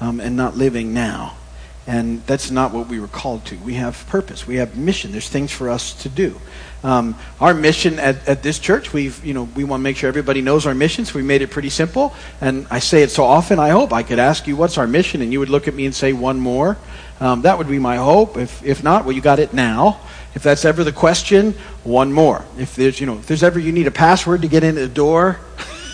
um, 0.00 0.20
and 0.20 0.36
not 0.36 0.56
living 0.56 0.92
now. 0.92 1.36
And 1.86 2.24
that's 2.26 2.50
not 2.50 2.72
what 2.72 2.88
we 2.88 2.98
were 2.98 3.08
called 3.08 3.44
to. 3.46 3.56
We 3.56 3.74
have 3.74 4.06
purpose. 4.08 4.46
We 4.46 4.56
have 4.56 4.76
mission. 4.76 5.12
There's 5.12 5.28
things 5.28 5.52
for 5.52 5.68
us 5.68 5.92
to 6.02 6.08
do. 6.08 6.40
Um, 6.82 7.16
our 7.40 7.54
mission 7.54 7.98
at, 7.98 8.26
at 8.28 8.42
this 8.42 8.58
church, 8.58 8.92
we've, 8.92 9.24
you 9.24 9.32
know, 9.32 9.44
we 9.54 9.64
want 9.64 9.80
to 9.80 9.82
make 9.82 9.96
sure 9.96 10.08
everybody 10.08 10.42
knows 10.42 10.66
our 10.66 10.74
mission, 10.74 11.04
so 11.04 11.14
we 11.14 11.22
made 11.22 11.42
it 11.42 11.50
pretty 11.50 11.70
simple. 11.70 12.14
And 12.40 12.66
I 12.70 12.78
say 12.78 13.02
it 13.02 13.10
so 13.10 13.24
often, 13.24 13.58
I 13.58 13.70
hope 13.70 13.92
I 13.92 14.02
could 14.02 14.18
ask 14.18 14.46
you, 14.46 14.56
what's 14.56 14.76
our 14.76 14.86
mission? 14.86 15.22
And 15.22 15.32
you 15.32 15.40
would 15.40 15.48
look 15.48 15.68
at 15.68 15.74
me 15.74 15.86
and 15.86 15.94
say, 15.94 16.12
one 16.12 16.38
more. 16.38 16.76
Um, 17.20 17.42
that 17.42 17.56
would 17.58 17.68
be 17.68 17.78
my 17.78 17.96
hope. 17.96 18.36
If, 18.36 18.62
if 18.64 18.82
not, 18.82 19.04
well, 19.04 19.12
you 19.12 19.22
got 19.22 19.38
it 19.38 19.54
now. 19.54 20.00
If 20.34 20.42
that's 20.42 20.64
ever 20.64 20.84
the 20.84 20.92
question, 20.92 21.52
one 21.84 22.12
more. 22.12 22.44
If 22.58 22.76
there's, 22.76 22.98
you 22.98 23.06
know, 23.06 23.18
if 23.18 23.26
there's 23.26 23.42
ever 23.42 23.58
you 23.58 23.72
need 23.72 23.86
a 23.86 23.92
password 23.92 24.42
to 24.42 24.48
get 24.48 24.64
in 24.64 24.74
the 24.74 24.88
door, 24.88 25.38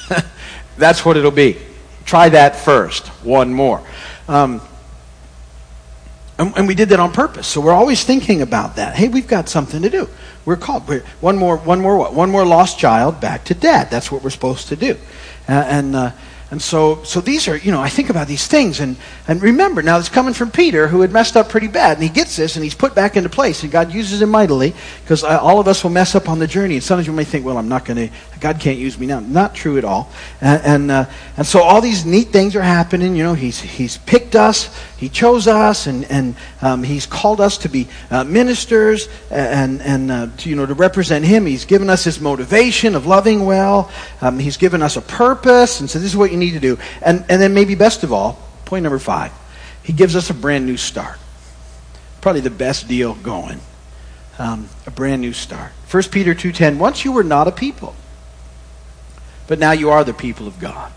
that's 0.76 1.05
what 1.05 1.16
it'll 1.16 1.31
be. 1.31 1.59
Try 2.05 2.31
that 2.31 2.57
first. 2.57 3.07
One 3.22 3.53
more. 3.53 3.85
Um, 4.29 4.61
and, 6.40 6.57
and, 6.57 6.68
we 6.68 6.74
did 6.74 6.88
that 6.88 7.00
on 7.00 7.12
purpose. 7.12 7.46
So 7.46 7.61
we're 7.61 7.72
always 7.72 8.03
thinking 8.03 8.42
about 8.42 8.76
that. 8.76 8.96
Hey, 8.96 9.09
we've 9.09 9.29
got 9.29 9.48
something 9.48 9.83
to 9.83 9.90
do. 9.90 10.09
We're 10.44 10.57
called. 10.57 10.88
We're, 10.88 11.05
one 11.20 11.37
more, 11.37 11.57
one 11.59 11.81
more 11.81 11.98
what? 11.98 12.14
One 12.14 12.31
more 12.31 12.46
lost 12.46 12.79
child 12.79 13.20
back 13.20 13.44
to 13.44 13.55
dad. 13.55 13.90
That's 13.90 14.11
what 14.11 14.22
we're 14.22 14.31
supposed 14.31 14.68
to 14.68 14.76
do. 14.76 14.96
Uh, 15.48 15.53
and 15.53 15.94
uh, 15.94 16.12
and 16.50 16.61
so, 16.61 17.05
so 17.05 17.20
these 17.20 17.46
are, 17.46 17.57
you 17.57 17.70
know, 17.70 17.81
I 17.81 17.88
think 17.88 18.11
about 18.11 18.26
these 18.26 18.48
things. 18.48 18.81
And, 18.81 18.96
and 19.29 19.40
remember, 19.40 19.83
now 19.83 19.98
it's 19.98 20.09
coming 20.09 20.35
from 20.35 20.50
Peter, 20.50 20.88
who 20.88 21.00
had 21.00 21.12
messed 21.12 21.37
up 21.37 21.48
pretty 21.48 21.68
bad. 21.68 21.96
And 21.96 22.03
he 22.03 22.09
gets 22.09 22.35
this 22.35 22.57
and 22.57 22.64
he's 22.64 22.74
put 22.74 22.92
back 22.92 23.16
into 23.16 23.29
place. 23.29 23.62
And 23.62 23.70
God 23.70 23.94
uses 23.94 24.20
him 24.20 24.31
mightily 24.31 24.74
because 25.03 25.22
all 25.22 25.61
of 25.61 25.68
us 25.68 25.85
will 25.85 25.92
mess 25.92 26.16
up 26.16 26.29
on 26.29 26.40
the 26.40 26.48
journey. 26.48 26.74
And 26.74 26.83
sometimes 26.83 27.07
you 27.07 27.12
may 27.12 27.22
think, 27.22 27.46
well, 27.46 27.57
I'm 27.57 27.68
not 27.68 27.85
going 27.85 28.09
to, 28.09 28.14
God 28.40 28.59
can't 28.59 28.79
use 28.79 28.98
me 28.98 29.07
now. 29.07 29.20
Not 29.20 29.55
true 29.55 29.76
at 29.76 29.85
all. 29.85 30.11
And, 30.40 30.62
and, 30.64 30.90
uh, 30.90 31.05
and 31.37 31.46
so 31.46 31.61
all 31.61 31.83
these 31.83 32.07
neat 32.07 32.29
things 32.29 32.57
are 32.57 32.62
happening. 32.62 33.14
You 33.14 33.22
know, 33.22 33.35
he's, 33.35 33.61
he's 33.61 33.98
picked 33.98 34.35
us, 34.35 34.74
he 34.96 35.11
chose 35.11 35.46
us, 35.46 35.87
and, 35.87 36.05
and 36.11 36.35
um, 36.62 36.83
he's 36.83 37.05
called 37.05 37.40
us 37.42 37.59
to 37.59 37.68
be 37.68 37.87
uh, 38.11 38.24
ministers 38.24 39.09
and, 39.31 39.83
and 39.83 40.11
uh, 40.11 40.29
to, 40.38 40.48
you 40.48 40.57
know, 40.57 40.64
to 40.64 40.72
represent 40.72 41.26
him. 41.26 41.44
He's 41.44 41.66
given 41.66 41.90
us 41.90 42.03
his 42.03 42.18
motivation 42.18 42.94
of 42.94 43.07
loving 43.07 43.44
well. 43.44 43.90
Um, 44.22 44.38
he's 44.38 44.57
given 44.57 44.81
us 44.81 44.96
a 44.96 45.03
purpose. 45.03 45.81
And 45.81 45.90
so 45.90 45.98
this 45.98 46.09
is 46.09 46.16
what 46.16 46.33
you 46.33 46.38
need 46.38 46.53
to 46.53 46.61
do. 46.61 46.79
And, 47.03 47.24
and 47.29 47.42
then, 47.42 47.53
maybe 47.53 47.74
best 47.74 48.05
of 48.05 48.12
all, 48.12 48.38
point 48.64 48.85
number 48.85 48.98
five, 48.98 49.33
he 49.83 49.92
gives 49.92 50.16
us 50.16 50.31
a 50.31 50.35
brand 50.35 50.64
new 50.64 50.79
start. 50.79 51.18
Probably 52.22 52.40
the 52.40 52.50
best 52.50 52.88
deal 52.88 53.14
going. 53.16 53.61
Um, 54.38 54.70
a 54.87 54.90
brand 54.90 55.20
new 55.20 55.35
start. 55.35 55.72
1 55.90 56.05
Peter 56.05 56.35
2.10, 56.35 56.79
once 56.79 57.05
you 57.05 57.12
were 57.12 57.24
not 57.24 57.48
a 57.48 57.53
people, 57.53 57.94
but 59.51 59.59
now 59.59 59.73
you 59.73 59.91
are 59.91 60.05
the 60.05 60.15
people 60.15 60.47
of 60.47 60.61
God. 60.61 60.93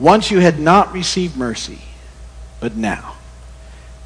Once 0.00 0.30
you 0.30 0.38
had 0.38 0.58
not 0.58 0.90
received 0.94 1.36
mercy, 1.36 1.78
but 2.60 2.74
now 2.74 3.16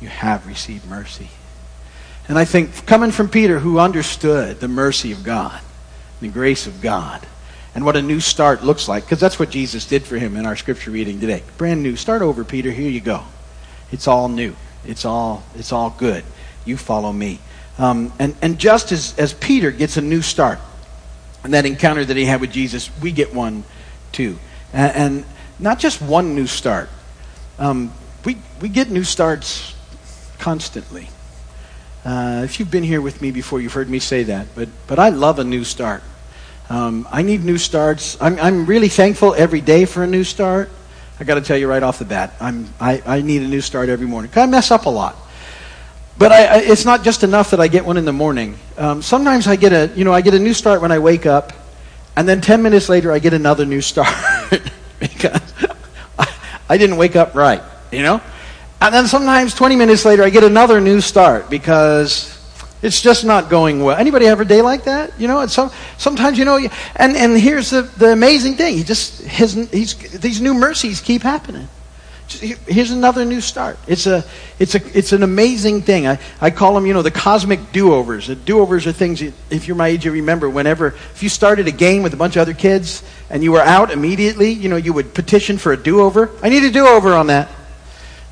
you 0.01 0.09
have 0.09 0.49
received 0.49 0.85
mercy. 0.85 1.29
And 2.27 2.37
I 2.37 2.45
think 2.45 2.87
coming 2.87 3.13
from 3.13 3.29
Peter, 3.29 3.61
who 3.61 3.79
understood 3.79 4.59
the 4.59 4.67
mercy 4.67 5.13
of 5.13 5.23
God, 5.23 5.61
the 6.21 6.27
grace 6.27 6.67
of 6.67 6.81
God, 6.81 7.25
and 7.73 7.85
what 7.85 7.95
a 7.95 8.03
new 8.03 8.19
start 8.19 8.65
looks 8.65 8.89
like, 8.89 9.05
because 9.05 9.21
that's 9.21 9.39
what 9.39 9.51
Jesus 9.51 9.87
did 9.87 10.03
for 10.03 10.19
him 10.19 10.37
in 10.37 10.45
our 10.45 10.57
scripture 10.57 10.91
reading 10.91 11.21
today. 11.21 11.45
Brand 11.57 11.85
new. 11.85 11.95
Start 11.95 12.21
over, 12.21 12.43
Peter. 12.43 12.73
Here 12.73 12.91
you 12.91 13.01
go. 13.01 13.23
It's 13.93 14.09
all 14.09 14.29
new. 14.29 14.57
It's 14.85 15.05
all, 15.05 15.45
it's 15.55 15.71
all 15.71 15.91
good. 15.91 16.25
You 16.65 16.77
follow 16.77 17.13
me. 17.13 17.39
Um, 17.79 18.13
and, 18.19 18.35
and 18.43 18.59
just 18.59 18.91
as, 18.91 19.17
as 19.21 19.33
Peter 19.33 19.71
gets 19.71 19.99
a 19.99 20.03
new 20.03 20.21
start, 20.21 20.59
and 21.45 21.55
that 21.55 21.67
encounter 21.67 22.05
that 22.05 22.17
he 22.17 22.25
had 22.25 22.41
with 22.41 22.53
Jesus, 22.53 22.91
we 23.01 23.13
get 23.13 23.35
one 23.35 23.65
too. 24.13 24.39
And, 24.73 24.97
and 24.97 25.25
not 25.59 25.79
just 25.79 26.01
one 26.01 26.35
new 26.35 26.47
start. 26.47 26.89
Um, 27.59 27.93
we, 28.25 28.39
we 28.61 28.69
get 28.69 28.91
new 28.91 29.05
starts 29.05 29.75
constantly. 30.39 31.09
Uh, 32.05 32.43
if 32.45 32.59
you've 32.59 32.71
been 32.71 32.83
here 32.83 33.01
with 33.01 33.23
me 33.23 33.31
before, 33.31 33.61
you've 33.61 33.73
heard 33.73 33.89
me 33.89 33.99
say 33.99 34.25
that. 34.25 34.49
But, 34.55 34.69
but 34.87 34.99
I 34.99 35.11
love 35.11 35.39
a 35.39 35.45
new 35.45 35.65
start. 35.65 36.03
Um, 36.69 37.07
I 37.11 37.23
need 37.23 37.45
new 37.45 37.59
starts. 37.59 38.21
I'm, 38.21 38.39
I'm 38.39 38.67
really 38.67 38.89
thankful 38.89 39.35
every 39.35 39.61
day 39.61 39.85
for 39.85 40.03
a 40.03 40.07
new 40.07 40.25
start. 40.25 40.71
I 41.21 41.25
got 41.25 41.35
to 41.35 41.41
tell 41.41 41.57
you 41.57 41.69
right 41.69 41.83
off 41.83 41.99
the 41.99 42.05
bat, 42.05 42.35
I'm, 42.41 42.73
I, 42.81 43.03
I 43.07 43.21
need 43.21 43.43
a 43.43 43.47
new 43.47 43.61
start 43.61 43.89
every 43.89 44.07
morning. 44.07 44.31
I 44.35 44.47
mess 44.47 44.71
up 44.71 44.87
a 44.87 44.91
lot. 44.91 45.17
But 46.19 46.33
I, 46.33 46.45
I, 46.45 46.57
it's 46.59 46.85
not 46.85 47.05
just 47.05 47.23
enough 47.23 47.51
that 47.51 47.61
I 47.61 47.69
get 47.69 47.85
one 47.85 47.97
in 47.97 48.05
the 48.05 48.13
morning. 48.13 48.59
Um, 48.77 49.03
sometimes 49.03 49.47
I 49.47 49.57
get 49.57 49.73
a, 49.73 49.91
you 49.95 50.05
know, 50.05 50.13
I 50.13 50.21
get 50.21 50.35
a 50.35 50.39
new 50.39 50.55
start 50.55 50.81
when 50.81 50.93
I 50.93 50.99
wake 50.99 51.27
up, 51.27 51.53
and 52.17 52.29
then 52.29 52.41
10 52.41 52.63
minutes 52.63 52.89
later 52.89 53.13
I 53.13 53.19
get 53.19 53.35
another 53.35 53.67
new 53.67 53.81
start 53.81 54.15
because 55.01 55.41
I, 56.19 56.35
I 56.69 56.79
didn't 56.79 56.97
wake 56.97 57.17
up 57.17 57.35
right, 57.35 57.63
you 57.91 58.03
know? 58.03 58.21
And 58.81 58.95
then 58.95 59.07
sometimes 59.07 59.55
20 59.55 59.77
minutes 59.77 60.05
later 60.05 60.23
I 60.23 60.31
get 60.31 60.45
another 60.45 60.81
new 60.81 61.01
start 61.01 61.49
because 61.49 62.39
it's 62.83 63.01
just 63.01 63.25
not 63.25 63.49
going 63.49 63.83
well. 63.83 63.97
Anybody 63.97 64.27
have 64.27 64.41
a 64.41 64.45
day 64.45 64.61
like 64.61 64.85
that? 64.85 65.19
You 65.21 65.29
know, 65.29 65.47
some, 65.47 65.71
sometimes, 65.99 66.39
you 66.39 66.45
know, 66.45 66.59
and, 66.97 67.17
and 67.17 67.39
here's 67.39 67.71
the, 67.71 67.83
the 67.83 68.13
amazing 68.13 68.55
thing. 68.55 68.77
He 68.77 68.83
just, 68.83 69.23
his, 69.23 69.55
he's, 69.71 69.95
these 70.19 70.41
new 70.41 70.53
mercies 70.53 71.01
keep 71.01 71.23
happening. 71.23 71.69
Here's 72.41 72.91
another 72.91 73.25
new 73.25 73.41
start. 73.41 73.79
It's 73.87 74.07
a, 74.07 74.25
it's 74.59 74.75
a, 74.75 74.99
it's 74.99 75.13
an 75.13 75.23
amazing 75.23 75.83
thing. 75.83 76.07
I, 76.07 76.19
I 76.41 76.51
call 76.51 76.75
them, 76.75 76.87
you 76.87 76.95
know, 76.95 77.03
the 77.03 77.11
cosmic 77.11 77.73
do-overs. 77.73 78.27
The 78.27 78.35
do-overs 78.35 78.87
are 78.87 78.93
things, 78.93 79.23
if 79.23 79.67
you're 79.67 79.77
my 79.77 79.89
age, 79.89 80.05
you 80.05 80.13
remember 80.13 80.49
whenever, 80.49 80.89
if 80.89 81.23
you 81.23 81.29
started 81.29 81.69
a 81.69 81.73
game 81.73 82.03
with 82.03 82.15
a 82.15 82.17
bunch 82.17 82.37
of 82.37 82.43
other 82.43 82.55
kids 82.55 83.03
and 83.31 83.43
you 83.43 83.53
were 83.53 83.61
out 83.61 83.91
immediately, 83.91 84.51
you 84.51 84.69
know, 84.69 84.77
you 84.77 84.93
would 84.93 85.15
petition 85.15 85.59
for 85.59 85.73
a 85.73 85.77
do-over. 85.77 86.31
I 86.43 86.49
need 86.49 86.65
a 86.65 86.71
do-over 86.71 87.15
on 87.15 87.29
that. 87.29 87.49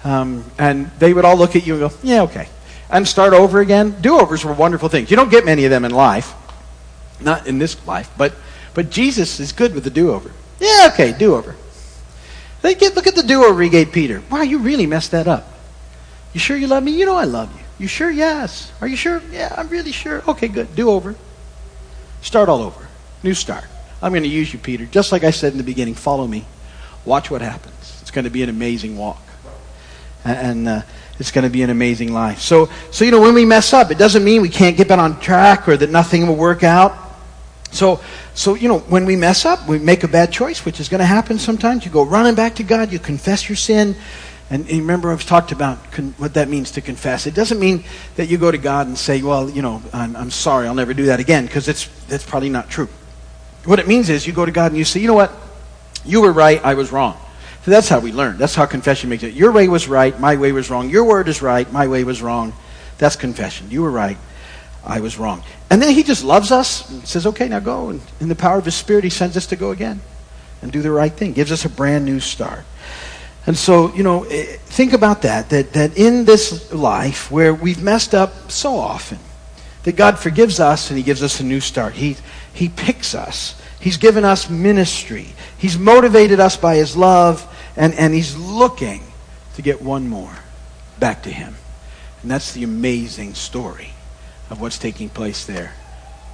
Um, 0.05 0.45
and 0.59 0.91
they 0.99 1.13
would 1.13 1.25
all 1.25 1.37
look 1.37 1.57
at 1.57 1.67
you 1.67 1.75
and 1.75 1.91
go, 1.91 1.97
yeah, 2.03 2.23
okay. 2.23 2.49
And 2.89 3.07
start 3.07 3.33
over 3.33 3.61
again. 3.61 4.01
Do-overs 4.01 4.45
were 4.45 4.53
wonderful 4.53 4.89
things. 4.89 5.11
You 5.11 5.17
don't 5.17 5.31
get 5.31 5.45
many 5.45 5.65
of 5.65 5.71
them 5.71 5.85
in 5.85 5.91
life. 5.91 6.35
Not 7.21 7.47
in 7.47 7.59
this 7.59 7.87
life, 7.87 8.11
but, 8.17 8.35
but 8.75 8.91
Jesus 8.91 9.41
is 9.41 9.53
good 9.53 9.75
with 9.75 9.85
the 9.85 9.91
do-over. 9.91 10.31
Yeah, 10.59 10.91
okay, 10.93 11.13
do-over. 11.13 11.55
They 12.63 12.75
get, 12.75 12.95
look 12.95 13.07
at 13.07 13.15
the 13.15 13.23
do-over 13.23 13.63
he 13.63 13.85
Peter. 13.87 14.23
Wow, 14.31 14.43
you 14.43 14.59
really 14.59 14.87
messed 14.87 15.13
that 15.13 15.27
up. 15.27 15.47
You 16.33 16.41
sure 16.41 16.57
you 16.57 16.67
love 16.67 16.83
me? 16.83 16.93
You 16.93 17.07
know 17.07 17.17
I 17.17 17.25
love 17.25 17.53
you. 17.55 17.61
You 17.79 17.89
sure? 17.89 18.11
Yes. 18.11 18.71
Are 18.81 18.87
you 18.87 18.97
sure? 18.97 19.23
Yeah, 19.33 19.55
I'm 19.57 19.69
really 19.69 19.93
sure. 19.93 20.23
Okay, 20.29 20.49
good. 20.49 20.75
Do 20.75 20.91
over. 20.91 21.15
Start 22.21 22.49
all 22.49 22.61
over. 22.61 22.89
New 23.23 23.35
start. 23.35 23.65
I'm 24.03 24.13
going 24.13 24.23
to 24.23 24.29
use 24.29 24.53
you, 24.53 24.59
Peter. 24.59 24.85
Just 24.85 25.13
like 25.13 25.25
I 25.25 25.31
said 25.31 25.53
in 25.53 25.59
the 25.59 25.65
beginning, 25.65 25.95
follow 25.95 26.27
me. 26.27 26.45
Watch 27.05 27.31
what 27.31 27.41
happens. 27.41 27.99
It's 28.03 28.11
going 28.11 28.25
to 28.25 28.31
be 28.31 28.43
an 28.43 28.51
amazing 28.51 28.99
walk. 28.99 29.23
And 30.25 30.69
uh, 30.69 30.83
it's 31.19 31.31
going 31.31 31.45
to 31.45 31.51
be 31.51 31.63
an 31.63 31.71
amazing 31.71 32.13
life. 32.13 32.41
So, 32.41 32.69
so, 32.91 33.07
you 33.07 33.11
know, 33.11 33.21
when 33.21 33.35
we 33.35 33.47
mess 33.47 33.73
up, 33.73 33.91
it 33.91 33.99
doesn't 33.99 34.23
mean 34.23 34.43
we 34.43 34.51
can't 34.51 34.77
get 34.77 34.89
back 34.89 34.99
on 34.99 35.19
track 35.19 35.67
or 35.67 35.77
that 35.79 35.91
nothing 35.91 36.27
will 36.27 36.37
work 36.37 36.63
out. 36.63 36.95
So, 37.73 38.01
so, 38.35 38.55
you 38.55 38.69
know, 38.69 38.81
when 38.81 39.05
we 39.05 39.17
mess 39.17 39.45
up, 39.45 39.69
we 39.69 39.79
make 39.79 40.03
a 40.03 40.09
bad 40.09 40.33
choice, 40.33 40.65
which 40.65 40.81
is 40.81 40.89
going 40.89 40.99
to 40.99 41.07
happen 41.07 41.39
sometimes. 41.39 41.85
You 41.85 41.91
go 41.91 42.03
running 42.03 42.35
back 42.35 42.57
to 42.57 42.63
God, 42.63 42.93
you 42.93 42.99
confess 42.99 43.49
your 43.49 43.57
sin. 43.57 43.95
And, 44.51 44.69
remember, 44.69 45.13
I've 45.13 45.25
talked 45.25 45.53
about 45.53 45.93
con- 45.93 46.15
what 46.19 46.35
that 46.35 46.49
means 46.49 46.73
to 46.73 46.81
confess. 46.81 47.29
It 47.29 47.35
doesn't 47.35 47.61
mean 47.61 47.85
that 48.17 48.27
you 48.27 48.37
go 48.37 48.51
to 48.51 48.59
God 48.59 48.89
and 48.89 48.99
say, 48.99 49.23
well, 49.23 49.49
you 49.49 49.63
know, 49.63 49.81
I'm, 49.93 50.17
I'm 50.17 50.31
sorry, 50.33 50.67
I'll 50.67 50.75
never 50.75 50.93
do 50.93 51.07
that 51.07 51.21
again, 51.21 51.47
because 51.47 51.67
that's 51.67 52.25
probably 52.25 52.49
not 52.49 52.69
true. 52.69 52.89
What 53.65 53.79
it 53.79 53.87
means 53.87 54.11
is 54.11 54.27
you 54.27 54.33
go 54.33 54.45
to 54.45 54.51
God 54.51 54.73
and 54.73 54.77
you 54.77 54.85
say, 54.85 54.99
you 54.99 55.07
know 55.07 55.15
what? 55.15 55.33
You 56.05 56.23
were 56.23 56.33
right, 56.33 56.61
I 56.65 56.75
was 56.75 56.91
wrong. 56.91 57.17
So 57.65 57.71
that's 57.71 57.89
how 57.89 58.01
we 58.01 58.11
learn. 58.11 58.39
That's 58.39 58.55
how 58.55 58.67
confession 58.67 59.11
makes 59.11 59.23
it. 59.23 59.35
Your 59.35 59.53
way 59.53 59.69
was 59.69 59.87
right, 59.87 60.19
my 60.19 60.35
way 60.37 60.51
was 60.51 60.71
wrong. 60.71 60.91
Your 60.91 61.05
word 61.05 61.29
is 61.29 61.43
right, 61.43 61.71
my 61.71 61.87
way 61.87 62.03
was 62.03 62.21
wrong. 62.21 62.53
That's 62.99 63.17
confession. 63.17 63.71
You 63.71 63.83
were 63.83 63.91
right, 63.91 64.17
I 64.85 65.01
was 65.01 65.19
wrong. 65.19 65.43
And 65.71 65.81
then 65.81 65.95
he 65.95 66.03
just 66.03 66.25
loves 66.25 66.51
us 66.51 66.89
and 66.91 67.07
says, 67.07 67.27
okay, 67.27 67.49
now 67.49 67.61
go. 67.61 67.91
And 67.91 68.01
in 68.21 68.29
the 68.29 68.35
power 68.35 68.59
of 68.59 68.65
his 68.65 68.75
spirit, 68.75 69.05
he 69.05 69.11
sends 69.11 69.37
us 69.37 69.47
to 69.49 69.57
go 69.57 69.71
again 69.71 70.01
and 70.63 70.73
do 70.73 70.83
the 70.83 70.91
right 70.91 71.13
thing, 71.13 71.33
gives 71.33 71.53
us 71.53 71.65
a 71.65 71.69
brand 71.69 72.05
new 72.05 72.21
start. 72.21 72.65
And 73.47 73.57
so, 73.57 73.95
you 73.95 74.03
know, 74.03 74.25
eh, 74.25 74.57
think 74.67 74.93
about 74.93 75.23
that, 75.23 75.51
that, 75.51 75.73
that 75.73 75.97
in 75.97 76.25
this 76.25 76.73
life 76.73 77.31
where 77.31 77.55
we've 77.55 77.83
messed 77.83 78.15
up 78.15 78.51
so 78.51 78.75
often, 78.77 79.19
that 79.85 79.97
God 79.97 80.19
forgives 80.19 80.61
us 80.61 80.91
and 80.91 80.99
he 80.99 81.03
gives 81.03 81.23
us 81.23 81.41
a 81.41 81.45
new 81.45 81.61
start. 81.61 81.95
He, 81.95 82.17
he 82.53 82.69
picks 82.69 83.15
us. 83.15 83.61
He's 83.81 83.97
given 83.97 84.25
us 84.25 84.51
ministry. 84.51 85.29
He's 85.57 85.79
motivated 85.79 86.39
us 86.39 86.57
by 86.57 86.77
his 86.77 86.97
love, 86.97 87.47
and, 87.77 87.95
and 87.95 88.13
he's 88.13 88.37
looking 88.37 89.03
to 89.55 89.63
get 89.63 89.81
one 89.81 90.07
more 90.07 90.37
back 90.99 91.23
to 91.23 91.31
him. 91.31 91.55
And 92.23 92.31
that's 92.31 92.53
the 92.53 92.63
amazing 92.63 93.33
story 93.35 93.93
of 94.51 94.61
what's 94.61 94.79
taking 94.79 95.09
place 95.09 95.47
there 95.47 95.73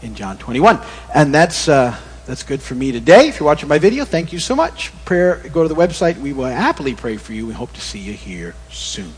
in 0.03 0.15
John 0.15 0.39
21. 0.39 0.81
And 1.15 1.35
that's, 1.35 1.69
uh, 1.69 1.97
that's 2.27 2.43
good 2.43 2.63
for 2.63 2.75
me 2.75 2.93
today. 2.93 3.29
If 3.29 3.39
you're 3.39 3.47
watching 3.47 3.69
my 3.69 3.79
video, 3.79 4.05
thank 4.05 4.33
you 4.33 4.39
so 4.39 4.57
much. 4.57 4.93
Prayer, 5.05 5.43
go 5.53 5.63
to 5.63 5.69
the 5.69 5.75
website. 5.75 6.19
We 6.19 6.33
will 6.33 6.47
happily 6.47 6.95
pray 6.95 7.17
for 7.17 7.33
you. 7.33 7.47
We 7.47 7.53
hope 7.53 7.73
to 7.75 7.81
see 7.81 7.99
you 7.99 8.13
here 8.13 8.55
soon. 8.71 9.13